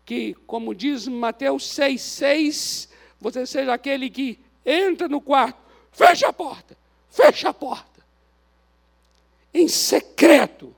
que 0.07 0.33
como 0.46 0.74
diz 0.74 1.07
Mateus 1.07 1.64
6,6, 1.64 2.88
você 3.20 3.44
seja 3.44 3.74
aquele 3.74 4.09
que 4.09 4.40
entra 4.64 5.07
no 5.07 5.20
quarto, 5.20 5.61
fecha 5.92 6.29
a 6.29 6.33
porta, 6.33 6.79
fecha 7.11 7.50
a 7.50 7.55
porta. 7.55 8.03
Em 9.53 9.68
secreto. 9.68 10.74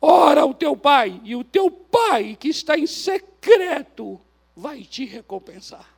Ora 0.00 0.40
ao 0.40 0.54
teu 0.54 0.74
pai, 0.74 1.20
e 1.22 1.36
o 1.36 1.44
teu 1.44 1.70
pai 1.70 2.34
que 2.34 2.48
está 2.48 2.78
em 2.78 2.86
secreto 2.86 4.18
vai 4.56 4.82
te 4.84 5.04
recompensar. 5.04 5.95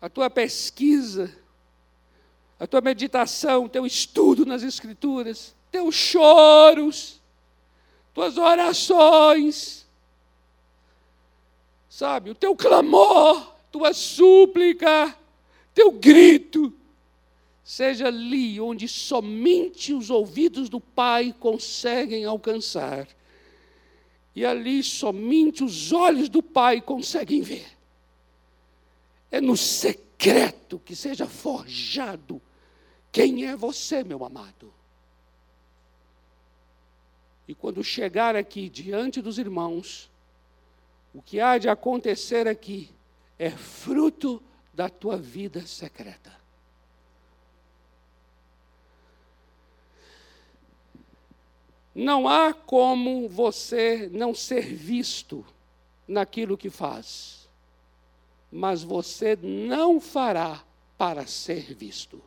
A 0.00 0.08
tua 0.08 0.30
pesquisa, 0.30 1.30
a 2.58 2.66
tua 2.66 2.80
meditação, 2.80 3.68
teu 3.68 3.84
estudo 3.84 4.46
nas 4.46 4.62
Escrituras, 4.62 5.54
teus 5.70 5.94
choros, 5.94 7.20
tuas 8.14 8.38
orações, 8.38 9.86
sabe, 11.88 12.30
o 12.30 12.34
teu 12.34 12.56
clamor, 12.56 13.54
tua 13.70 13.92
súplica, 13.92 15.16
teu 15.74 15.92
grito, 15.92 16.72
seja 17.62 18.08
ali 18.08 18.60
onde 18.60 18.88
somente 18.88 19.92
os 19.92 20.10
ouvidos 20.10 20.68
do 20.68 20.80
Pai 20.80 21.34
conseguem 21.38 22.24
alcançar, 22.24 23.06
e 24.34 24.44
ali 24.44 24.82
somente 24.82 25.62
os 25.62 25.92
olhos 25.92 26.28
do 26.28 26.42
Pai 26.42 26.80
conseguem 26.80 27.42
ver. 27.42 27.79
É 29.30 29.40
no 29.40 29.56
secreto 29.56 30.78
que 30.78 30.96
seja 30.96 31.26
forjado 31.26 32.40
quem 33.12 33.46
é 33.46 33.56
você, 33.56 34.02
meu 34.04 34.24
amado. 34.24 34.72
E 37.46 37.54
quando 37.54 37.82
chegar 37.82 38.36
aqui 38.36 38.68
diante 38.68 39.20
dos 39.20 39.38
irmãos, 39.38 40.10
o 41.12 41.20
que 41.20 41.40
há 41.40 41.58
de 41.58 41.68
acontecer 41.68 42.46
aqui 42.46 42.90
é 43.38 43.50
fruto 43.50 44.42
da 44.72 44.88
tua 44.88 45.16
vida 45.16 45.66
secreta. 45.66 46.38
Não 51.94 52.28
há 52.28 52.54
como 52.54 53.28
você 53.28 54.08
não 54.12 54.32
ser 54.32 54.62
visto 54.62 55.44
naquilo 56.06 56.56
que 56.56 56.70
faz, 56.70 57.39
mas 58.50 58.82
você 58.82 59.36
não 59.36 60.00
fará 60.00 60.64
para 60.98 61.26
ser 61.26 61.74
visto. 61.74 62.22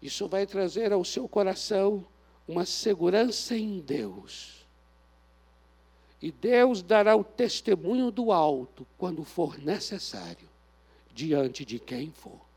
Isso 0.00 0.26
vai 0.26 0.46
trazer 0.46 0.92
ao 0.92 1.04
seu 1.04 1.28
coração 1.28 2.06
uma 2.48 2.64
segurança 2.64 3.56
em 3.56 3.80
Deus. 3.80 4.66
E 6.22 6.30
Deus 6.30 6.82
dará 6.82 7.16
o 7.16 7.24
testemunho 7.24 8.10
do 8.10 8.32
alto 8.32 8.86
quando 8.96 9.24
for 9.24 9.58
necessário, 9.58 10.48
diante 11.14 11.64
de 11.64 11.78
quem 11.78 12.10
for. 12.12 12.49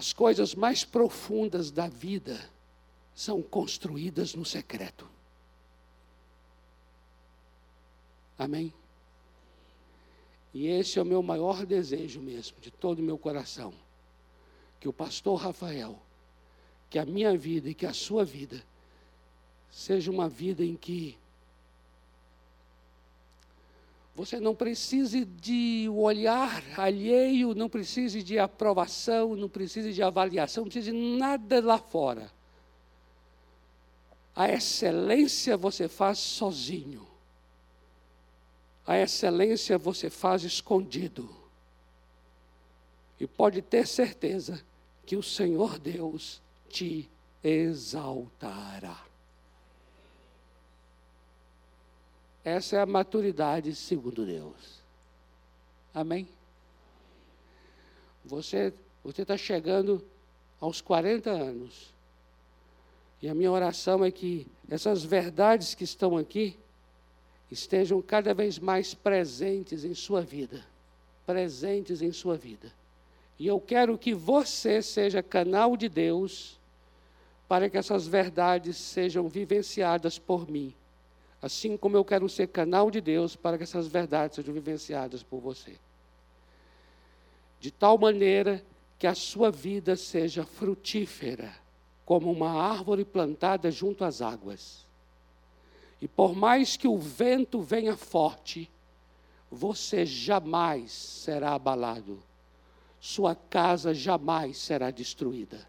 As 0.00 0.14
coisas 0.14 0.54
mais 0.54 0.82
profundas 0.82 1.70
da 1.70 1.86
vida 1.86 2.40
são 3.14 3.42
construídas 3.42 4.34
no 4.34 4.46
secreto. 4.46 5.06
Amém? 8.38 8.72
E 10.54 10.68
esse 10.68 10.98
é 10.98 11.02
o 11.02 11.04
meu 11.04 11.22
maior 11.22 11.66
desejo 11.66 12.18
mesmo, 12.18 12.58
de 12.62 12.70
todo 12.70 13.00
o 13.00 13.02
meu 13.02 13.18
coração. 13.18 13.74
Que 14.80 14.88
o 14.88 14.92
pastor 14.92 15.38
Rafael, 15.38 16.00
que 16.88 16.98
a 16.98 17.04
minha 17.04 17.36
vida 17.36 17.68
e 17.68 17.74
que 17.74 17.84
a 17.84 17.92
sua 17.92 18.24
vida, 18.24 18.64
seja 19.70 20.10
uma 20.10 20.30
vida 20.30 20.64
em 20.64 20.76
que 20.76 21.18
você 24.20 24.38
não 24.38 24.54
precise 24.54 25.24
de 25.24 25.88
olhar 25.90 26.62
alheio, 26.76 27.54
não 27.54 27.70
precise 27.70 28.22
de 28.22 28.38
aprovação, 28.38 29.34
não 29.34 29.48
precise 29.48 29.94
de 29.94 30.02
avaliação, 30.02 30.64
não 30.64 30.70
precise 30.70 30.92
de 30.92 31.16
nada 31.16 31.58
lá 31.64 31.78
fora. 31.78 32.30
A 34.36 34.46
excelência 34.50 35.56
você 35.56 35.88
faz 35.88 36.18
sozinho. 36.18 37.08
A 38.86 38.98
excelência 38.98 39.78
você 39.78 40.10
faz 40.10 40.44
escondido. 40.44 41.34
E 43.18 43.26
pode 43.26 43.62
ter 43.62 43.86
certeza 43.86 44.62
que 45.06 45.16
o 45.16 45.22
Senhor 45.22 45.78
Deus 45.78 46.42
te 46.68 47.08
exaltará. 47.42 49.09
Essa 52.44 52.76
é 52.76 52.80
a 52.80 52.86
maturidade 52.86 53.74
segundo 53.74 54.24
Deus. 54.24 54.80
Amém? 55.94 56.28
Você 58.24 58.72
você 59.02 59.22
está 59.22 59.36
chegando 59.36 60.04
aos 60.60 60.80
40 60.80 61.30
anos. 61.30 61.92
E 63.22 63.28
a 63.28 63.34
minha 63.34 63.50
oração 63.50 64.04
é 64.04 64.10
que 64.10 64.46
essas 64.68 65.04
verdades 65.04 65.74
que 65.74 65.84
estão 65.84 66.16
aqui 66.16 66.56
estejam 67.50 68.00
cada 68.00 68.32
vez 68.32 68.58
mais 68.58 68.94
presentes 68.94 69.84
em 69.84 69.94
sua 69.94 70.22
vida. 70.22 70.64
Presentes 71.26 72.02
em 72.02 72.12
sua 72.12 72.36
vida. 72.36 72.72
E 73.38 73.46
eu 73.46 73.60
quero 73.60 73.96
que 73.96 74.14
você 74.14 74.82
seja 74.82 75.22
canal 75.22 75.76
de 75.76 75.88
Deus 75.88 76.58
para 77.48 77.68
que 77.68 77.78
essas 77.78 78.06
verdades 78.06 78.76
sejam 78.76 79.28
vivenciadas 79.28 80.18
por 80.18 80.48
mim. 80.48 80.74
Assim 81.40 81.76
como 81.76 81.96
eu 81.96 82.04
quero 82.04 82.28
ser 82.28 82.48
canal 82.48 82.90
de 82.90 83.00
Deus 83.00 83.34
para 83.34 83.56
que 83.56 83.64
essas 83.64 83.86
verdades 83.86 84.36
sejam 84.36 84.52
vivenciadas 84.52 85.22
por 85.22 85.40
você. 85.40 85.76
De 87.58 87.70
tal 87.70 87.96
maneira 87.96 88.64
que 88.98 89.06
a 89.06 89.14
sua 89.14 89.50
vida 89.50 89.96
seja 89.96 90.44
frutífera, 90.44 91.54
como 92.04 92.30
uma 92.30 92.50
árvore 92.50 93.04
plantada 93.04 93.70
junto 93.70 94.04
às 94.04 94.20
águas 94.20 94.86
e 96.00 96.08
por 96.08 96.34
mais 96.34 96.76
que 96.76 96.88
o 96.88 96.96
vento 96.96 97.60
venha 97.60 97.96
forte, 97.96 98.70
você 99.50 100.06
jamais 100.06 100.92
será 100.92 101.54
abalado, 101.54 102.22
sua 102.98 103.34
casa 103.34 103.92
jamais 103.92 104.56
será 104.56 104.90
destruída. 104.90 105.68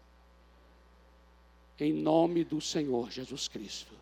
Em 1.78 1.92
nome 1.92 2.44
do 2.44 2.60
Senhor 2.60 3.10
Jesus 3.10 3.48
Cristo. 3.48 3.92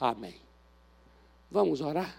Amém. 0.00 0.34
Vamos 1.50 1.80
orar? 1.80 2.16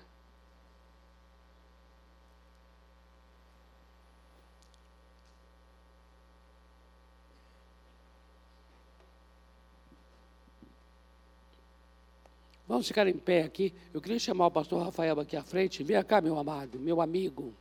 Vamos 12.68 12.88
ficar 12.88 13.06
em 13.08 13.18
pé 13.18 13.44
aqui. 13.44 13.74
Eu 13.94 14.00
queria 14.00 14.18
chamar 14.18 14.48
o 14.48 14.52
pastor 14.52 14.82
Rafael 14.82 15.20
aqui 15.20 15.36
à 15.36 15.44
frente. 15.44 15.84
Vem 15.84 16.02
cá, 16.04 16.22
meu 16.22 16.38
amado, 16.38 16.80
meu 16.80 17.02
amigo. 17.02 17.54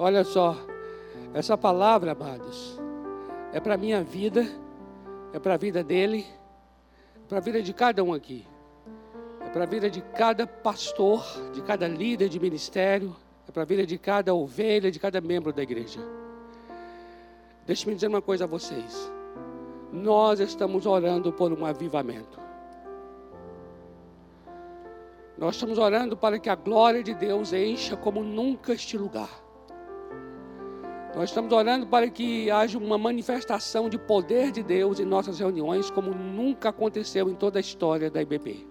Olha 0.00 0.24
só, 0.24 0.56
essa 1.34 1.56
palavra, 1.58 2.12
amados, 2.12 2.80
é 3.52 3.60
para 3.60 3.74
a 3.74 3.78
minha 3.78 4.02
vida, 4.02 4.48
é 5.32 5.38
para 5.38 5.54
a 5.54 5.56
vida 5.56 5.84
dele, 5.84 6.26
é 7.16 7.28
para 7.28 7.38
a 7.38 7.40
vida 7.40 7.62
de 7.62 7.72
cada 7.74 8.02
um 8.02 8.14
aqui 8.14 8.46
é 9.50 9.52
para 9.52 9.64
a 9.64 9.66
vida 9.66 9.90
de 9.90 10.00
cada 10.00 10.46
pastor, 10.46 11.24
de 11.52 11.60
cada 11.62 11.88
líder 11.88 12.28
de 12.28 12.38
ministério, 12.38 13.16
é 13.48 13.50
para 13.50 13.62
a 13.62 13.66
vida 13.66 13.84
de 13.84 13.98
cada 13.98 14.32
ovelha, 14.32 14.92
de 14.92 14.98
cada 15.00 15.20
membro 15.20 15.52
da 15.52 15.60
igreja. 15.60 15.98
Deixe-me 17.66 17.96
dizer 17.96 18.06
uma 18.06 18.22
coisa 18.22 18.44
a 18.44 18.46
vocês. 18.46 19.10
Nós 19.92 20.38
estamos 20.38 20.86
orando 20.86 21.32
por 21.32 21.52
um 21.52 21.66
avivamento. 21.66 22.38
Nós 25.36 25.56
estamos 25.56 25.78
orando 25.78 26.16
para 26.16 26.38
que 26.38 26.48
a 26.48 26.54
glória 26.54 27.02
de 27.02 27.12
Deus 27.12 27.52
encha 27.52 27.96
como 27.96 28.22
nunca 28.22 28.72
este 28.72 28.96
lugar. 28.96 29.49
Nós 31.14 31.30
estamos 31.30 31.52
orando 31.52 31.86
para 31.88 32.08
que 32.08 32.50
haja 32.50 32.78
uma 32.78 32.96
manifestação 32.96 33.88
de 33.88 33.98
poder 33.98 34.52
de 34.52 34.62
Deus 34.62 35.00
em 35.00 35.04
nossas 35.04 35.40
reuniões, 35.40 35.90
como 35.90 36.14
nunca 36.14 36.68
aconteceu 36.68 37.28
em 37.28 37.34
toda 37.34 37.58
a 37.58 37.60
história 37.60 38.08
da 38.08 38.22
IBP. 38.22 38.66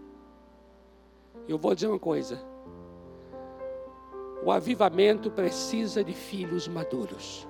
Eu 1.48 1.58
vou 1.58 1.76
dizer 1.76 1.88
uma 1.88 2.00
coisa. 2.00 2.42
O 4.42 4.52
avivamento 4.52 5.30
precisa 5.30 6.02
de 6.02 6.14
filhos 6.14 6.66
maduros. 6.68 7.46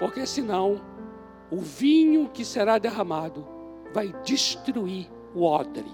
Porque 0.00 0.26
senão, 0.26 0.80
o 1.50 1.58
vinho 1.58 2.30
que 2.30 2.44
será 2.46 2.78
derramado 2.78 3.46
vai 3.92 4.08
destruir 4.24 5.10
o 5.34 5.42
odre. 5.44 5.84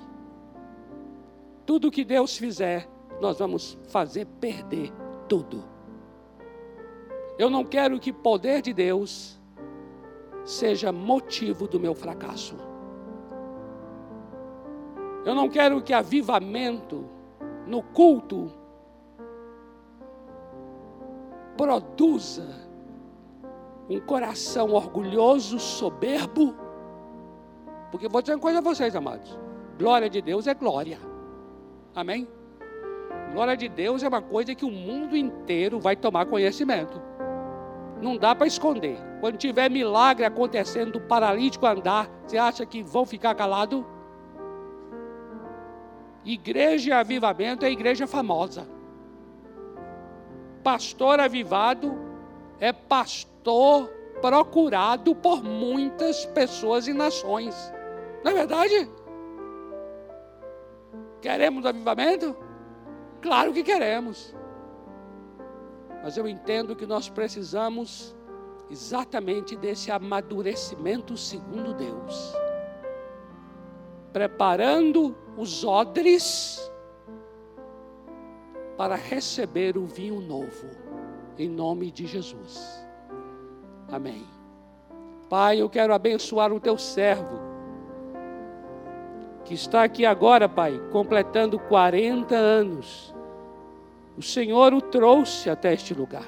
Tudo 1.67 1.91
que 1.91 2.05
Deus 2.05 2.37
fizer, 2.37 2.89
nós 3.21 3.39
vamos 3.39 3.77
fazer 3.89 4.27
perder 4.41 4.93
tudo. 5.31 5.63
Eu 7.39 7.49
não 7.49 7.65
quero 7.65 8.01
que 8.01 8.13
poder 8.13 8.61
de 8.61 8.73
Deus 8.73 9.41
seja 10.45 10.91
motivo 10.91 11.69
do 11.69 11.79
meu 11.79 11.95
fracasso. 11.95 12.57
Eu 15.25 15.35
não 15.35 15.49
quero 15.49 15.81
que 15.81 15.93
avivamento 15.93 17.09
no 17.65 17.81
culto 17.83 18.51
produza 21.57 22.49
um 23.89 24.01
coração 24.01 24.73
orgulhoso, 24.73 25.61
soberbo. 25.61 26.57
Porque 27.93 28.09
vou 28.09 28.21
dizer 28.21 28.35
uma 28.35 28.41
coisa 28.41 28.59
a 28.59 28.63
vocês, 28.63 28.97
amados. 28.97 29.39
Glória 29.79 30.11
de 30.11 30.21
Deus 30.21 30.47
é 30.47 30.55
glória. 30.55 30.99
Amém? 31.95 32.27
Glória 33.33 33.57
de 33.57 33.69
Deus 33.69 34.03
é 34.03 34.09
uma 34.09 34.21
coisa 34.21 34.55
que 34.55 34.65
o 34.65 34.71
mundo 34.71 35.17
inteiro 35.17 35.79
vai 35.79 35.95
tomar 35.95 36.27
conhecimento. 36.27 37.01
Não 38.01 38.17
dá 38.17 38.35
para 38.35 38.47
esconder. 38.47 38.99
Quando 39.21 39.37
tiver 39.37 39.71
milagre 39.71 40.25
acontecendo, 40.25 40.93
do 40.93 41.01
paralítico 41.01 41.67
andar, 41.67 42.09
você 42.27 42.39
acha 42.39 42.67
que 42.67 42.83
vão 42.83 43.07
ficar 43.07 43.35
calados? 43.35 43.85
Igreja 46.25 46.99
Avivamento 46.99 47.65
é 47.65 47.71
igreja 47.71 48.07
famosa. 48.07 48.67
Pastor 50.63 51.21
avivado 51.21 51.97
é 52.59 52.73
pastor 52.73 53.89
procurado 54.21 55.15
por 55.15 55.43
muitas 55.43 56.27
pessoas 56.27 56.87
e 56.87 56.93
nações. 56.93 57.55
Não 58.23 58.33
é 58.33 58.35
verdade? 58.35 58.91
Queremos 61.23 61.65
avivamento? 61.65 62.50
Claro 63.21 63.53
que 63.53 63.63
queremos. 63.63 64.35
Mas 66.03 66.17
eu 66.17 66.27
entendo 66.27 66.75
que 66.75 66.87
nós 66.87 67.09
precisamos 67.09 68.17
exatamente 68.71 69.57
desse 69.57 69.91
amadurecimento 69.91 71.17
segundo 71.17 71.75
Deus. 71.75 72.35
Preparando 74.13 75.17
os 75.37 75.65
odres 75.65 76.71
para 78.77 78.95
receber 78.97 79.77
o 79.77 79.85
vinho 79.85 80.21
novo, 80.21 80.69
em 81.37 81.49
nome 81.49 81.91
de 81.91 82.07
Jesus. 82.07 82.85
Amém. 83.89 84.27
Pai, 85.29 85.61
eu 85.61 85.69
quero 85.69 85.93
abençoar 85.93 86.53
o 86.53 86.59
teu 86.59 86.79
servo 86.79 87.50
que 89.51 89.55
está 89.55 89.83
aqui 89.83 90.07
agora, 90.07 90.49
Pai, 90.49 90.81
completando 90.93 91.59
40 91.59 92.37
anos. 92.37 93.13
O 94.17 94.23
Senhor 94.23 94.73
o 94.73 94.81
trouxe 94.81 95.51
até 95.51 95.75
este 95.75 95.93
lugar. 95.93 96.23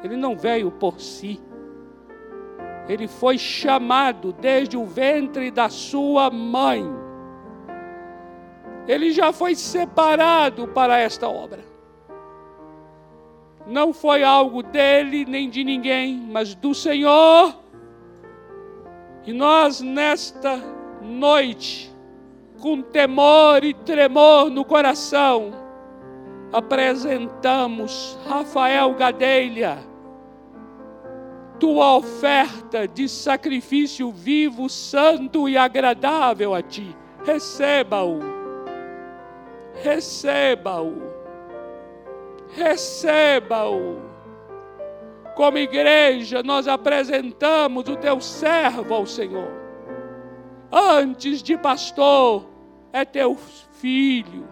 Ele 0.00 0.16
não 0.16 0.38
veio 0.38 0.70
por 0.70 1.00
si. 1.00 1.40
Ele 2.88 3.08
foi 3.08 3.36
chamado 3.36 4.32
desde 4.32 4.76
o 4.76 4.84
ventre 4.84 5.50
da 5.50 5.68
sua 5.68 6.30
mãe. 6.30 6.88
Ele 8.86 9.10
já 9.10 9.32
foi 9.32 9.56
separado 9.56 10.68
para 10.68 11.00
esta 11.00 11.28
obra. 11.28 11.64
Não 13.66 13.92
foi 13.92 14.22
algo 14.22 14.62
dele 14.62 15.24
nem 15.24 15.50
de 15.50 15.64
ninguém, 15.64 16.14
mas 16.30 16.54
do 16.54 16.72
Senhor. 16.72 17.58
E 19.26 19.32
nós, 19.32 19.80
nesta 19.80 20.62
noite, 21.02 21.97
com 22.60 22.82
temor 22.82 23.64
e 23.64 23.72
tremor 23.72 24.50
no 24.50 24.64
coração, 24.64 25.52
apresentamos 26.52 28.18
Rafael 28.26 28.94
Gadelha, 28.94 29.78
tua 31.58 31.96
oferta 31.96 32.86
de 32.86 33.08
sacrifício 33.08 34.10
vivo, 34.10 34.68
santo 34.68 35.48
e 35.48 35.56
agradável 35.56 36.54
a 36.54 36.62
ti. 36.62 36.96
Receba-o, 37.24 38.20
receba-o, 39.82 40.94
receba-o. 42.54 44.08
Como 45.34 45.58
igreja, 45.58 46.42
nós 46.42 46.66
apresentamos 46.66 47.88
o 47.88 47.96
teu 47.96 48.20
servo 48.20 48.94
ao 48.94 49.06
Senhor 49.06 49.67
antes 50.72 51.42
de 51.42 51.56
pastor, 51.56 52.46
é 52.92 53.04
teu 53.04 53.36
filho. 53.72 54.46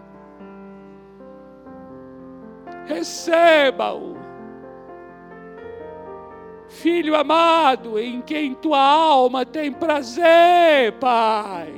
Receba-o. 2.85 4.17
Filho 6.67 7.15
amado, 7.15 7.97
em 7.97 8.21
quem 8.21 8.53
tua 8.53 8.79
alma 8.79 9.45
tem 9.45 9.71
prazer, 9.71 10.93
Pai. 10.99 11.73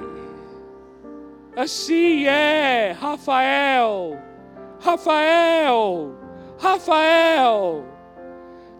Assim 1.55 2.25
é, 2.25 2.95
Rafael. 2.99 4.29
Rafael, 4.79 6.15
Rafael, 6.57 7.83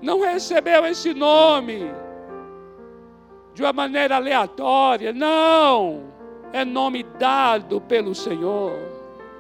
não 0.02 0.22
recebeu 0.22 0.86
esse 0.86 1.14
nome 1.14 1.92
de 3.60 3.64
uma 3.64 3.74
maneira 3.74 4.16
aleatória. 4.16 5.12
Não! 5.12 6.14
É 6.54 6.64
nome 6.64 7.04
dado 7.04 7.82
pelo 7.82 8.16
Senhor. 8.16 8.72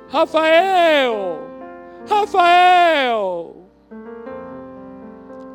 Rafael! 0.09 1.39
Rafael! 2.05 3.55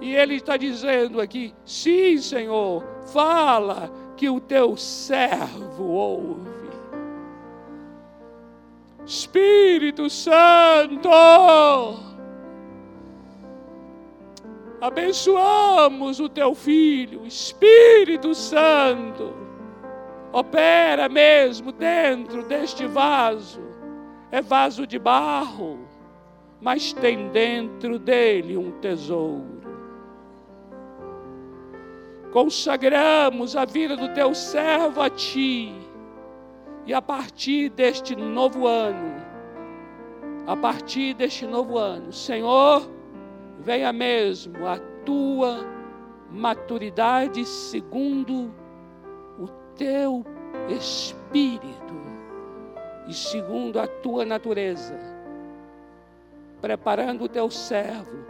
E 0.01 0.15
ele 0.15 0.37
está 0.37 0.57
dizendo 0.57 1.21
aqui: 1.21 1.55
sim, 1.63 2.17
Senhor, 2.17 2.83
fala 3.13 3.93
que 4.17 4.31
o 4.31 4.41
teu 4.41 4.79
servo 4.79 5.85
ouve. 5.85 6.55
Espírito 9.05 10.09
Santo! 10.09 11.11
Abençoamos 14.85 16.21
o 16.21 16.29
teu 16.29 16.55
filho, 16.55 17.27
Espírito 17.27 18.35
Santo, 18.35 19.33
opera 20.31 21.09
mesmo 21.09 21.73
dentro 21.73 22.43
deste 22.43 22.87
vaso, 22.87 23.63
é 24.31 24.43
vaso 24.43 24.87
de 24.87 24.99
barro, 24.99 25.79
mas 26.61 26.93
tem 26.93 27.31
dentro 27.31 27.99
dele 27.99 28.59
um 28.59 28.73
tesouro. 28.73 29.63
Consagramos 32.31 33.57
a 33.57 33.65
vida 33.65 33.97
do 33.97 34.11
teu 34.11 34.35
servo 34.35 35.01
a 35.01 35.09
ti, 35.09 35.73
e 36.85 36.93
a 36.93 37.01
partir 37.01 37.71
deste 37.71 38.15
novo 38.15 38.67
ano, 38.67 39.15
a 40.47 40.55
partir 40.55 41.15
deste 41.15 41.47
novo 41.47 41.79
ano, 41.79 42.13
Senhor, 42.13 42.94
venha 43.61 43.93
mesmo 43.93 44.67
a 44.67 44.79
tua 45.05 45.65
maturidade 46.31 47.45
segundo 47.45 48.53
o 49.39 49.47
teu 49.77 50.25
espírito 50.69 51.95
e 53.07 53.15
segundo 53.15 53.79
a 53.79 53.87
tua 53.87 54.25
natureza, 54.25 54.99
preparando 56.61 57.25
o 57.25 57.29
teu 57.29 57.51
servo 57.51 58.25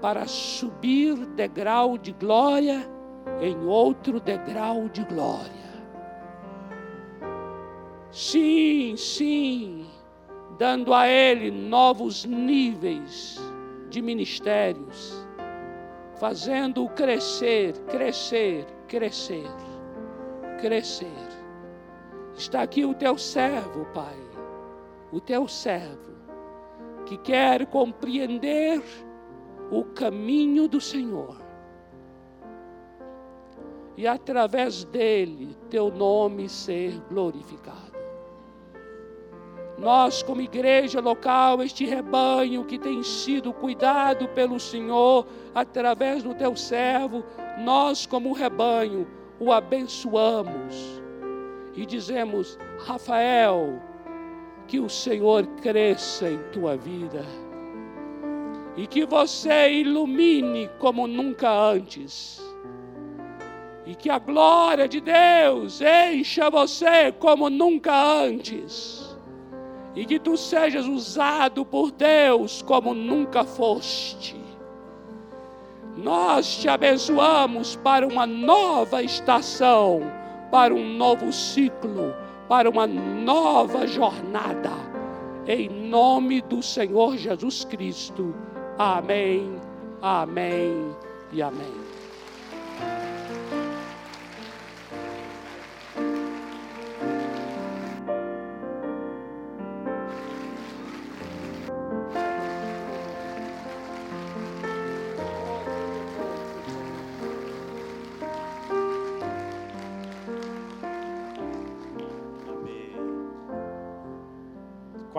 para 0.00 0.26
subir 0.26 1.14
degrau 1.26 1.98
de 1.98 2.12
glória 2.12 2.88
em 3.40 3.66
outro 3.66 4.20
degrau 4.20 4.88
de 4.88 5.04
glória. 5.04 5.68
Sim, 8.10 8.96
sim, 8.96 9.86
dando 10.58 10.94
a 10.94 11.06
ele 11.06 11.50
novos 11.50 12.24
níveis 12.24 13.38
de 13.88 14.02
ministérios, 14.02 15.26
fazendo-o 16.18 16.88
crescer, 16.90 17.74
crescer, 17.86 18.66
crescer, 18.86 19.46
crescer. 20.60 21.28
Está 22.36 22.62
aqui 22.62 22.84
o 22.84 22.94
teu 22.94 23.16
servo, 23.16 23.86
Pai, 23.94 24.16
o 25.12 25.20
teu 25.20 25.48
servo, 25.48 26.16
que 27.06 27.16
quer 27.18 27.66
compreender 27.66 28.82
o 29.70 29.84
caminho 29.84 30.68
do 30.68 30.80
Senhor. 30.80 31.36
E 33.96 34.06
através 34.06 34.84
dele, 34.84 35.56
teu 35.68 35.90
nome 35.90 36.48
ser 36.48 37.00
glorificado. 37.08 37.87
Nós, 39.78 40.24
como 40.24 40.40
igreja 40.40 41.00
local, 41.00 41.62
este 41.62 41.86
rebanho 41.86 42.64
que 42.64 42.78
tem 42.78 43.00
sido 43.04 43.52
cuidado 43.52 44.26
pelo 44.28 44.58
Senhor 44.58 45.24
através 45.54 46.20
do 46.24 46.34
teu 46.34 46.56
servo, 46.56 47.22
nós, 47.60 48.04
como 48.04 48.32
rebanho, 48.32 49.06
o 49.38 49.52
abençoamos. 49.52 51.00
E 51.76 51.86
dizemos: 51.86 52.58
Rafael, 52.84 53.80
que 54.66 54.80
o 54.80 54.88
Senhor 54.88 55.46
cresça 55.62 56.28
em 56.28 56.38
tua 56.50 56.76
vida. 56.76 57.24
E 58.76 58.84
que 58.84 59.06
você 59.06 59.70
ilumine 59.70 60.68
como 60.80 61.06
nunca 61.06 61.52
antes. 61.52 62.42
E 63.86 63.94
que 63.94 64.10
a 64.10 64.18
glória 64.18 64.88
de 64.88 65.00
Deus 65.00 65.80
encha 65.80 66.50
você 66.50 67.12
como 67.12 67.48
nunca 67.48 67.94
antes 67.94 69.07
e 69.98 70.06
que 70.06 70.20
tu 70.20 70.36
sejas 70.36 70.86
usado 70.86 71.64
por 71.64 71.90
Deus 71.90 72.62
como 72.62 72.94
nunca 72.94 73.42
foste. 73.42 74.36
Nós 75.96 76.58
te 76.58 76.68
abençoamos 76.68 77.74
para 77.74 78.06
uma 78.06 78.24
nova 78.24 79.02
estação, 79.02 80.02
para 80.52 80.72
um 80.72 80.88
novo 80.96 81.32
ciclo, 81.32 82.14
para 82.48 82.70
uma 82.70 82.86
nova 82.86 83.88
jornada. 83.88 84.70
Em 85.48 85.68
nome 85.68 86.42
do 86.42 86.62
Senhor 86.62 87.16
Jesus 87.16 87.64
Cristo. 87.64 88.32
Amém, 88.78 89.52
amém 90.00 90.94
e 91.32 91.42
amém. 91.42 91.74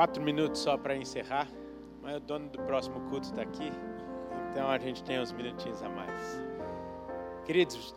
Quatro 0.10 0.24
minutos 0.24 0.62
só 0.62 0.76
para 0.76 0.96
encerrar, 0.96 1.48
mas 2.02 2.18
o 2.18 2.20
dono 2.20 2.50
do 2.50 2.58
próximo 2.64 3.00
culto 3.12 3.28
está 3.28 3.44
aqui, 3.44 3.72
então 4.50 4.68
a 4.68 4.76
gente 4.80 5.04
tem 5.04 5.20
uns 5.22 5.32
minutinhos 5.32 5.84
a 5.84 5.90
mais. 5.90 6.44
Queridos, 7.46 7.94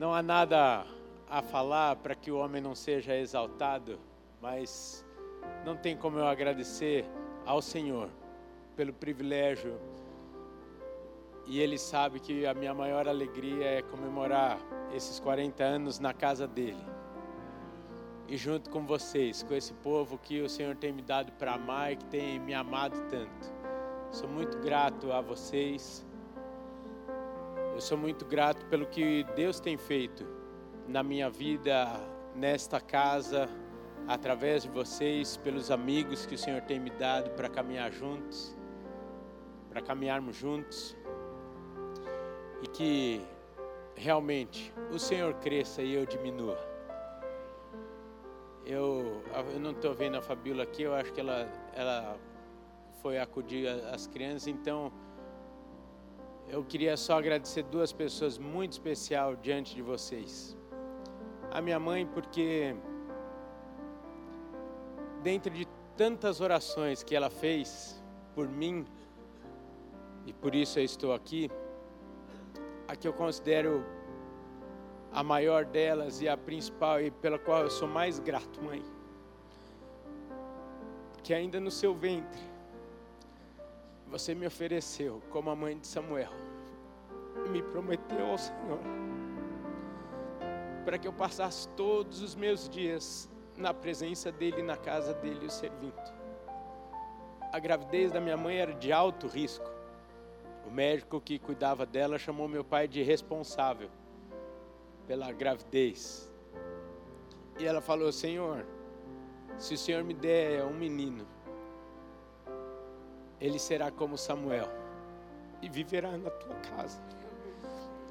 não 0.00 0.12
há 0.12 0.20
nada 0.20 0.84
a 1.30 1.40
falar 1.40 1.94
para 1.94 2.16
que 2.16 2.32
o 2.32 2.36
homem 2.36 2.60
não 2.60 2.74
seja 2.74 3.16
exaltado, 3.16 3.96
mas 4.40 5.06
não 5.64 5.76
tem 5.76 5.96
como 5.96 6.18
eu 6.18 6.26
agradecer 6.26 7.04
ao 7.46 7.62
Senhor 7.62 8.08
pelo 8.74 8.92
privilégio 8.92 9.78
e 11.46 11.60
Ele 11.60 11.78
sabe 11.78 12.18
que 12.18 12.44
a 12.44 12.54
minha 12.54 12.74
maior 12.74 13.06
alegria 13.06 13.66
é 13.66 13.82
comemorar 13.82 14.58
esses 14.92 15.20
40 15.20 15.62
anos 15.62 16.00
na 16.00 16.12
casa 16.12 16.48
dele 16.48 16.91
e 18.32 18.36
junto 18.38 18.70
com 18.70 18.86
vocês, 18.86 19.42
com 19.42 19.54
esse 19.54 19.74
povo 19.74 20.16
que 20.16 20.40
o 20.40 20.48
Senhor 20.48 20.74
tem 20.74 20.90
me 20.90 21.02
dado 21.02 21.30
para 21.32 21.52
amar 21.52 21.92
e 21.92 21.96
que 21.96 22.04
tem 22.06 22.40
me 22.40 22.54
amado 22.54 22.98
tanto. 23.10 23.52
Sou 24.10 24.26
muito 24.26 24.56
grato 24.56 25.12
a 25.12 25.20
vocês. 25.20 26.02
Eu 27.74 27.80
sou 27.82 27.98
muito 27.98 28.24
grato 28.24 28.64
pelo 28.70 28.86
que 28.86 29.22
Deus 29.36 29.60
tem 29.60 29.76
feito 29.76 30.26
na 30.88 31.02
minha 31.02 31.28
vida, 31.28 31.86
nesta 32.34 32.80
casa, 32.80 33.50
através 34.08 34.62
de 34.62 34.70
vocês, 34.70 35.36
pelos 35.36 35.70
amigos 35.70 36.24
que 36.24 36.34
o 36.34 36.38
Senhor 36.38 36.62
tem 36.62 36.80
me 36.80 36.88
dado 36.88 37.32
para 37.32 37.50
caminhar 37.50 37.92
juntos, 37.92 38.56
para 39.68 39.82
caminharmos 39.82 40.34
juntos. 40.34 40.96
E 42.62 42.66
que 42.66 43.20
realmente 43.94 44.72
o 44.90 44.98
Senhor 44.98 45.34
cresça 45.34 45.82
e 45.82 45.92
eu 45.92 46.06
diminua. 46.06 46.71
Eu, 48.64 49.22
eu 49.52 49.58
não 49.58 49.72
estou 49.72 49.92
vendo 49.92 50.16
a 50.16 50.22
Fabíola 50.22 50.62
aqui, 50.62 50.82
eu 50.82 50.94
acho 50.94 51.12
que 51.12 51.20
ela, 51.20 51.48
ela 51.74 52.16
foi 53.02 53.18
acudir 53.18 53.66
as 53.66 54.06
crianças, 54.06 54.46
então 54.46 54.92
eu 56.48 56.62
queria 56.64 56.96
só 56.96 57.18
agradecer 57.18 57.64
duas 57.64 57.92
pessoas 57.92 58.38
muito 58.38 58.72
especial 58.72 59.34
diante 59.34 59.74
de 59.74 59.82
vocês. 59.82 60.56
A 61.50 61.60
minha 61.60 61.80
mãe, 61.80 62.06
porque 62.06 62.76
dentro 65.22 65.52
de 65.52 65.66
tantas 65.96 66.40
orações 66.40 67.02
que 67.02 67.16
ela 67.16 67.30
fez 67.30 68.02
por 68.34 68.48
mim, 68.48 68.84
e 70.24 70.32
por 70.32 70.54
isso 70.54 70.78
eu 70.78 70.84
estou 70.84 71.12
aqui, 71.12 71.50
a 72.86 72.94
que 72.94 73.08
eu 73.08 73.12
considero 73.12 73.84
a 75.12 75.22
maior 75.22 75.64
delas 75.64 76.22
e 76.22 76.28
a 76.28 76.36
principal 76.36 77.00
e 77.00 77.10
pela 77.10 77.38
qual 77.38 77.62
eu 77.62 77.70
sou 77.70 77.86
mais 77.86 78.18
grato, 78.18 78.62
mãe. 78.62 78.82
Que 81.22 81.34
ainda 81.34 81.60
no 81.60 81.70
seu 81.70 81.94
ventre 81.94 82.40
você 84.08 84.34
me 84.34 84.46
ofereceu 84.46 85.22
como 85.30 85.50
a 85.50 85.56
mãe 85.56 85.78
de 85.78 85.86
Samuel 85.86 86.32
me 87.50 87.62
prometeu 87.62 88.26
ao 88.26 88.38
Senhor 88.38 88.80
para 90.84 90.98
que 90.98 91.06
eu 91.06 91.12
passasse 91.12 91.68
todos 91.70 92.20
os 92.20 92.34
meus 92.34 92.68
dias 92.68 93.30
na 93.56 93.72
presença 93.72 94.32
dele, 94.32 94.62
na 94.62 94.76
casa 94.76 95.14
dele, 95.14 95.46
o 95.46 95.50
servindo. 95.50 95.94
A 97.52 97.58
gravidez 97.58 98.10
da 98.10 98.20
minha 98.20 98.36
mãe 98.36 98.56
era 98.56 98.74
de 98.74 98.92
alto 98.92 99.28
risco. 99.28 99.70
O 100.66 100.70
médico 100.70 101.20
que 101.20 101.38
cuidava 101.38 101.86
dela 101.86 102.18
chamou 102.18 102.48
meu 102.48 102.64
pai 102.64 102.88
de 102.88 103.02
responsável 103.02 103.90
pela 105.06 105.32
gravidez. 105.32 106.30
E 107.58 107.66
ela 107.66 107.80
falou: 107.80 108.12
Senhor, 108.12 108.66
se 109.58 109.74
o 109.74 109.78
Senhor 109.78 110.02
me 110.02 110.14
der 110.14 110.64
um 110.64 110.74
menino, 110.74 111.26
ele 113.40 113.58
será 113.58 113.90
como 113.90 114.16
Samuel 114.16 114.68
e 115.60 115.68
viverá 115.68 116.16
na 116.16 116.30
tua 116.30 116.54
casa, 116.56 117.00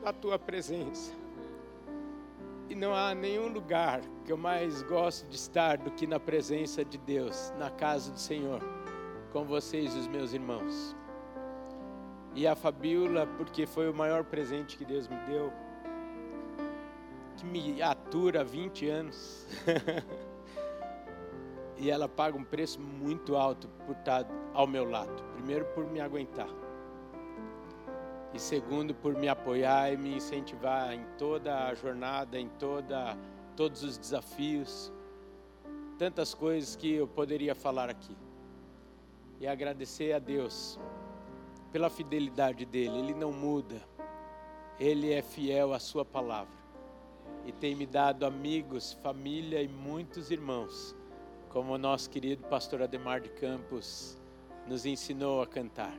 na 0.02 0.14
tua 0.14 0.38
presença. 0.38 1.14
E 2.70 2.76
não 2.76 2.96
há 2.96 3.14
nenhum 3.14 3.50
lugar 3.50 4.02
que 4.24 4.32
eu 4.32 4.38
mais 4.38 4.82
gosto 4.84 5.28
de 5.28 5.36
estar 5.36 5.78
do 5.78 5.92
que 5.92 6.08
na 6.08 6.20
presença 6.20 6.86
de 6.86 6.98
Deus, 6.98 7.52
na 7.58 7.70
casa 7.70 8.12
do 8.12 8.20
Senhor, 8.20 8.62
com 9.34 9.44
vocês, 9.44 9.94
os 9.96 10.08
meus 10.08 10.32
irmãos. 10.32 10.96
E 12.34 12.48
a 12.48 12.56
Fabiola, 12.56 13.28
porque 13.38 13.66
foi 13.66 13.90
o 13.90 13.94
maior 13.94 14.24
presente 14.24 14.78
que 14.78 14.86
Deus 14.86 15.10
me 15.10 15.18
deu 15.28 15.52
que 17.42 17.48
me 17.48 17.82
atura 17.82 18.42
há 18.42 18.44
20 18.44 18.88
anos. 18.88 19.48
e 21.76 21.90
ela 21.90 22.08
paga 22.08 22.38
um 22.38 22.44
preço 22.44 22.80
muito 22.80 23.36
alto 23.36 23.68
por 23.86 23.96
estar 23.96 24.28
ao 24.54 24.68
meu 24.68 24.88
lado. 24.88 25.24
Primeiro, 25.34 25.66
por 25.74 25.88
me 25.88 26.00
aguentar. 26.00 26.50
E 28.34 28.40
segundo, 28.40 28.94
por 28.94 29.16
me 29.16 29.28
apoiar 29.28 29.92
e 29.92 29.98
me 29.98 30.16
incentivar 30.16 30.94
em 30.94 31.04
toda 31.18 31.68
a 31.68 31.74
jornada, 31.74 32.40
em 32.40 32.48
toda, 32.48 33.18
todos 33.56 33.84
os 33.84 33.98
desafios. 33.98 34.94
Tantas 35.98 36.36
coisas 36.36 36.76
que 36.76 36.94
eu 36.94 37.08
poderia 37.08 37.56
falar 37.56 37.90
aqui. 37.90 38.16
E 39.40 39.48
agradecer 39.48 40.14
a 40.14 40.20
Deus 40.20 40.80
pela 41.72 41.90
fidelidade 41.90 42.66
dele. 42.66 43.00
Ele 43.00 43.14
não 43.16 43.32
muda. 43.32 43.82
Ele 44.80 45.12
é 45.12 45.24
fiel 45.24 45.74
à 45.74 45.80
sua 45.80 46.06
palavra 46.06 46.61
e 47.46 47.52
tem 47.52 47.76
me 47.76 47.86
dado 47.86 48.26
amigos, 48.26 48.94
família 49.02 49.62
e 49.62 49.68
muitos 49.68 50.30
irmãos, 50.30 50.96
como 51.50 51.74
o 51.74 51.78
nosso 51.78 52.10
querido 52.10 52.44
pastor 52.48 52.82
Ademar 52.82 53.22
de 53.22 53.30
Campos 53.30 54.18
nos 54.68 54.86
ensinou 54.86 55.42
a 55.42 55.48
cantar. 55.48 55.94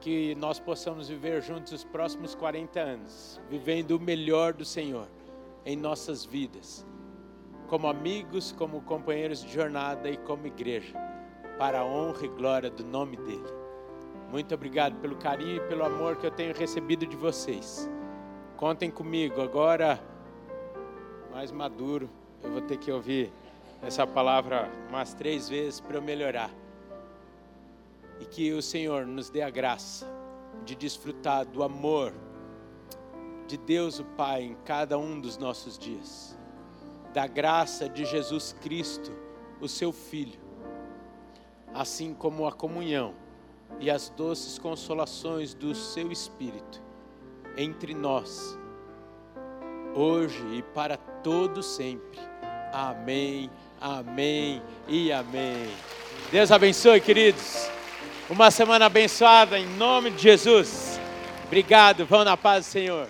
Que 0.00 0.34
nós 0.34 0.60
possamos 0.60 1.08
viver 1.08 1.42
juntos 1.42 1.72
os 1.72 1.84
próximos 1.84 2.34
40 2.34 2.78
anos, 2.78 3.40
vivendo 3.48 3.92
o 3.92 4.00
melhor 4.00 4.52
do 4.52 4.64
Senhor 4.64 5.08
em 5.64 5.76
nossas 5.76 6.24
vidas, 6.24 6.86
como 7.68 7.88
amigos, 7.88 8.52
como 8.52 8.82
companheiros 8.82 9.42
de 9.42 9.52
jornada 9.52 10.08
e 10.10 10.16
como 10.18 10.46
igreja, 10.46 10.94
para 11.58 11.80
a 11.80 11.84
honra 11.84 12.26
e 12.26 12.28
glória 12.28 12.70
do 12.70 12.84
nome 12.84 13.16
dEle. 13.16 13.64
Muito 14.30 14.54
obrigado 14.54 15.00
pelo 15.00 15.16
carinho 15.16 15.56
e 15.56 15.68
pelo 15.68 15.84
amor 15.84 16.16
que 16.16 16.26
eu 16.26 16.30
tenho 16.30 16.54
recebido 16.54 17.06
de 17.06 17.16
vocês. 17.16 17.88
Contem 18.56 18.88
comigo, 18.88 19.42
agora 19.42 20.00
mais 21.32 21.50
maduro, 21.50 22.08
eu 22.40 22.52
vou 22.52 22.60
ter 22.60 22.78
que 22.78 22.90
ouvir 22.92 23.32
essa 23.82 24.06
palavra 24.06 24.70
umas 24.88 25.12
três 25.12 25.48
vezes 25.48 25.80
para 25.80 25.96
eu 25.96 26.02
melhorar. 26.02 26.50
E 28.20 28.24
que 28.24 28.52
o 28.52 28.62
Senhor 28.62 29.04
nos 29.06 29.28
dê 29.28 29.42
a 29.42 29.50
graça 29.50 30.06
de 30.64 30.76
desfrutar 30.76 31.44
do 31.44 31.64
amor 31.64 32.14
de 33.48 33.56
Deus 33.56 33.98
o 33.98 34.04
Pai 34.04 34.44
em 34.44 34.54
cada 34.64 34.96
um 34.96 35.20
dos 35.20 35.36
nossos 35.36 35.76
dias, 35.76 36.38
da 37.12 37.26
graça 37.26 37.88
de 37.88 38.04
Jesus 38.04 38.54
Cristo, 38.62 39.10
o 39.60 39.66
seu 39.66 39.92
Filho, 39.92 40.38
assim 41.74 42.14
como 42.14 42.46
a 42.46 42.52
comunhão 42.52 43.16
e 43.80 43.90
as 43.90 44.10
doces 44.10 44.60
consolações 44.60 45.54
do 45.54 45.74
seu 45.74 46.12
Espírito 46.12 46.83
entre 47.56 47.94
nós, 47.94 48.58
hoje 49.94 50.42
e 50.52 50.62
para 50.62 50.96
todo 50.96 51.62
sempre. 51.62 52.18
Amém, 52.72 53.50
amém 53.80 54.62
e 54.88 55.12
amém. 55.12 55.68
Deus 56.30 56.50
abençoe, 56.50 57.00
queridos. 57.00 57.68
Uma 58.28 58.50
semana 58.50 58.86
abençoada 58.86 59.58
em 59.58 59.66
nome 59.76 60.10
de 60.10 60.22
Jesus. 60.22 60.98
Obrigado, 61.46 62.06
vão 62.06 62.24
na 62.24 62.36
paz 62.36 62.66
do 62.66 62.70
Senhor. 62.70 63.08